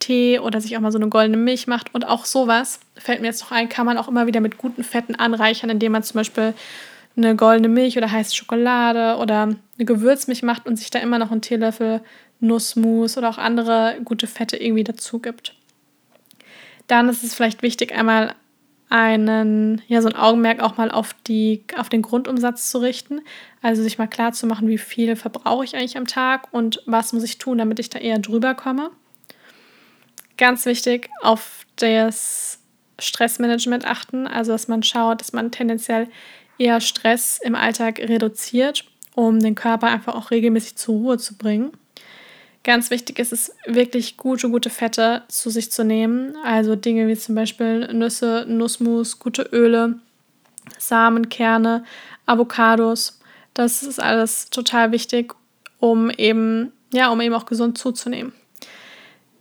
Tee 0.00 0.38
oder 0.38 0.60
sich 0.60 0.76
auch 0.76 0.80
mal 0.80 0.92
so 0.92 0.98
eine 0.98 1.08
goldene 1.08 1.36
Milch 1.36 1.66
macht. 1.66 1.94
Und 1.94 2.06
auch 2.06 2.24
sowas, 2.24 2.80
fällt 2.96 3.20
mir 3.20 3.28
jetzt 3.28 3.42
noch 3.42 3.52
ein, 3.52 3.68
kann 3.68 3.86
man 3.86 3.98
auch 3.98 4.08
immer 4.08 4.26
wieder 4.26 4.40
mit 4.40 4.58
guten 4.58 4.82
Fetten 4.82 5.14
anreichern, 5.14 5.70
indem 5.70 5.92
man 5.92 6.02
zum 6.02 6.18
Beispiel 6.18 6.54
eine 7.16 7.36
goldene 7.36 7.68
Milch 7.68 7.96
oder 7.96 8.10
heiße 8.10 8.34
Schokolade 8.34 9.18
oder 9.20 9.42
eine 9.42 9.84
Gewürzmilch 9.84 10.42
macht 10.42 10.66
und 10.66 10.76
sich 10.76 10.90
da 10.90 10.98
immer 10.98 11.18
noch 11.18 11.30
einen 11.30 11.42
Teelöffel 11.42 12.02
Nussmus 12.40 13.18
oder 13.18 13.28
auch 13.28 13.38
andere 13.38 13.98
gute 14.04 14.26
Fette 14.26 14.56
irgendwie 14.56 14.84
dazu 14.84 15.18
gibt. 15.18 15.54
Dann 16.86 17.08
ist 17.08 17.22
es 17.22 17.34
vielleicht 17.34 17.62
wichtig, 17.62 17.94
einmal 17.94 18.34
einen, 18.88 19.82
ja, 19.86 20.02
so 20.02 20.08
ein 20.08 20.16
Augenmerk 20.16 20.60
auch 20.60 20.76
mal 20.76 20.90
auf, 20.90 21.14
die, 21.26 21.62
auf 21.76 21.88
den 21.88 22.02
Grundumsatz 22.02 22.70
zu 22.70 22.78
richten. 22.78 23.20
Also 23.62 23.82
sich 23.82 23.98
mal 23.98 24.08
klar 24.08 24.32
zu 24.32 24.46
machen, 24.46 24.66
wie 24.66 24.78
viel 24.78 25.14
verbrauche 25.14 25.64
ich 25.64 25.76
eigentlich 25.76 25.96
am 25.96 26.08
Tag 26.08 26.48
und 26.52 26.82
was 26.86 27.12
muss 27.12 27.22
ich 27.22 27.38
tun, 27.38 27.58
damit 27.58 27.78
ich 27.78 27.88
da 27.88 28.00
eher 28.00 28.18
drüber 28.18 28.54
komme. 28.54 28.90
Ganz 30.36 30.66
wichtig, 30.66 31.08
auf 31.22 31.64
das 31.76 32.58
Stressmanagement 32.98 33.84
achten, 33.86 34.26
also 34.26 34.52
dass 34.52 34.66
man 34.66 34.82
schaut, 34.82 35.20
dass 35.20 35.32
man 35.32 35.52
tendenziell 35.52 36.08
eher 36.60 36.80
Stress 36.80 37.40
im 37.42 37.54
Alltag 37.54 37.98
reduziert, 37.98 38.84
um 39.14 39.40
den 39.40 39.54
Körper 39.54 39.88
einfach 39.88 40.14
auch 40.14 40.30
regelmäßig 40.30 40.76
zur 40.76 40.94
Ruhe 40.96 41.18
zu 41.18 41.36
bringen. 41.36 41.72
Ganz 42.62 42.90
wichtig 42.90 43.18
ist 43.18 43.32
es 43.32 43.54
wirklich 43.64 44.18
gute, 44.18 44.50
gute 44.50 44.68
Fette 44.68 45.22
zu 45.28 45.48
sich 45.48 45.72
zu 45.72 45.82
nehmen. 45.82 46.36
Also 46.44 46.76
Dinge 46.76 47.08
wie 47.08 47.16
zum 47.16 47.34
Beispiel 47.34 47.88
Nüsse, 47.92 48.44
Nussmus, 48.46 49.18
gute 49.18 49.42
Öle, 49.42 49.98
Samen, 50.78 51.30
Kerne, 51.30 51.84
Avocados. 52.26 53.18
Das 53.54 53.82
ist 53.82 53.98
alles 53.98 54.50
total 54.50 54.92
wichtig, 54.92 55.34
um 55.78 56.10
eben, 56.10 56.72
ja, 56.92 57.08
um 57.08 57.20
eben 57.22 57.34
auch 57.34 57.46
gesund 57.46 57.78
zuzunehmen. 57.78 58.34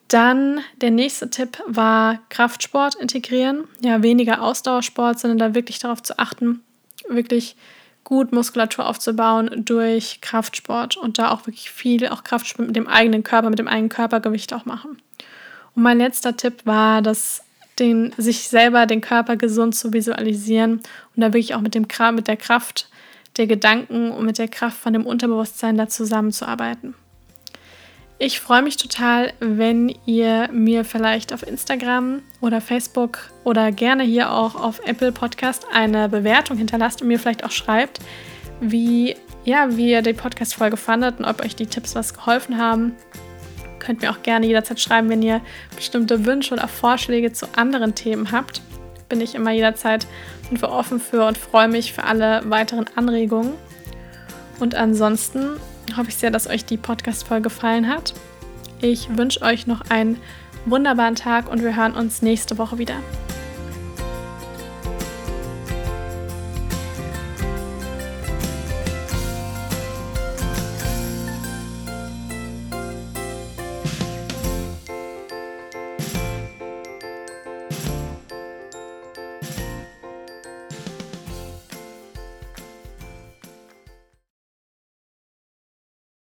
Dann 0.07 0.61
der 0.77 0.91
nächste 0.91 1.29
Tipp 1.29 1.61
war 1.67 2.19
Kraftsport 2.29 2.95
integrieren. 2.95 3.65
Ja, 3.83 4.01
weniger 4.01 4.41
Ausdauersport, 4.41 5.19
sondern 5.19 5.37
da 5.37 5.55
wirklich 5.55 5.77
darauf 5.79 6.01
zu 6.01 6.17
achten, 6.17 6.63
wirklich 7.09 7.55
gut 8.03 8.31
Muskulatur 8.31 8.87
aufzubauen 8.87 9.63
durch 9.65 10.19
Kraftsport 10.21 10.97
und 10.97 11.19
da 11.19 11.31
auch 11.31 11.45
wirklich 11.45 11.69
viel 11.69 12.07
auch 12.07 12.23
Kraftsport 12.23 12.67
mit 12.67 12.75
dem 12.75 12.87
eigenen 12.87 13.23
Körper, 13.23 13.49
mit 13.49 13.59
dem 13.59 13.67
eigenen 13.67 13.89
Körpergewicht 13.89 14.53
auch 14.53 14.65
machen. 14.65 15.01
Und 15.75 15.83
mein 15.83 15.97
letzter 15.97 16.35
Tipp 16.35 16.65
war, 16.65 17.01
dass 17.01 17.43
den, 17.77 18.13
sich 18.17 18.49
selber 18.49 18.85
den 18.85 19.01
Körper 19.01 19.37
gesund 19.37 19.75
zu 19.75 19.93
visualisieren 19.93 20.81
und 21.15 21.21
da 21.21 21.27
wirklich 21.27 21.55
auch 21.55 21.61
mit, 21.61 21.75
dem, 21.75 21.87
mit 22.13 22.27
der 22.27 22.37
Kraft 22.37 22.89
der 23.37 23.47
Gedanken 23.47 24.11
und 24.11 24.25
mit 24.25 24.37
der 24.37 24.47
Kraft 24.47 24.77
von 24.77 24.93
dem 24.93 25.05
Unterbewusstsein 25.05 25.77
da 25.77 25.87
zusammenzuarbeiten. 25.87 26.95
Ich 28.21 28.41
freue 28.41 28.61
mich 28.61 28.75
total, 28.75 29.31
wenn 29.39 29.95
ihr 30.05 30.49
mir 30.51 30.83
vielleicht 30.83 31.31
auf 31.31 31.41
Instagram 31.47 32.21
oder 32.41 32.59
Facebook 32.59 33.19
oder 33.45 33.71
gerne 33.71 34.03
hier 34.03 34.33
auch 34.33 34.55
auf 34.55 34.81
Apple 34.85 35.13
Podcast 35.13 35.65
eine 35.71 36.09
Bewertung 36.09 36.57
hinterlasst 36.57 37.01
und 37.01 37.07
mir 37.07 37.17
vielleicht 37.17 37.45
auch 37.45 37.51
schreibt, 37.51 38.01
wie, 38.59 39.15
ja, 39.45 39.77
wie 39.77 39.91
ihr 39.91 40.01
die 40.01 40.11
Podcast-Folge 40.11 40.75
fandet 40.75 41.17
und 41.19 41.23
ob 41.23 41.41
euch 41.41 41.55
die 41.55 41.67
Tipps 41.67 41.95
was 41.95 42.13
geholfen 42.13 42.57
haben. 42.57 42.93
Könnt 43.79 44.01
mir 44.01 44.11
auch 44.11 44.21
gerne 44.21 44.47
jederzeit 44.47 44.81
schreiben, 44.81 45.07
wenn 45.07 45.21
ihr 45.21 45.39
bestimmte 45.77 46.25
Wünsche 46.25 46.53
oder 46.53 46.67
Vorschläge 46.67 47.31
zu 47.31 47.47
anderen 47.55 47.95
Themen 47.95 48.33
habt. 48.33 48.61
Bin 49.07 49.21
ich 49.21 49.33
immer 49.33 49.51
jederzeit 49.51 50.05
offen 50.61 50.99
für 50.99 51.25
und 51.25 51.37
freue 51.37 51.69
mich 51.69 51.93
für 51.93 52.03
alle 52.03 52.41
weiteren 52.49 52.85
Anregungen. 52.97 53.53
Und 54.59 54.75
ansonsten 54.75 55.51
hoffe 55.97 56.09
ich 56.09 56.15
sehr, 56.15 56.31
dass 56.31 56.47
euch 56.47 56.65
die 56.65 56.77
Podcast-Folge 56.77 57.43
gefallen 57.43 57.87
hat. 57.87 58.13
Ich 58.81 59.17
wünsche 59.17 59.41
euch 59.41 59.67
noch 59.67 59.81
einen 59.89 60.17
wunderbaren 60.65 61.15
Tag 61.15 61.49
und 61.49 61.63
wir 61.63 61.75
hören 61.75 61.95
uns 61.95 62.21
nächste 62.21 62.57
Woche 62.57 62.77
wieder. 62.77 62.95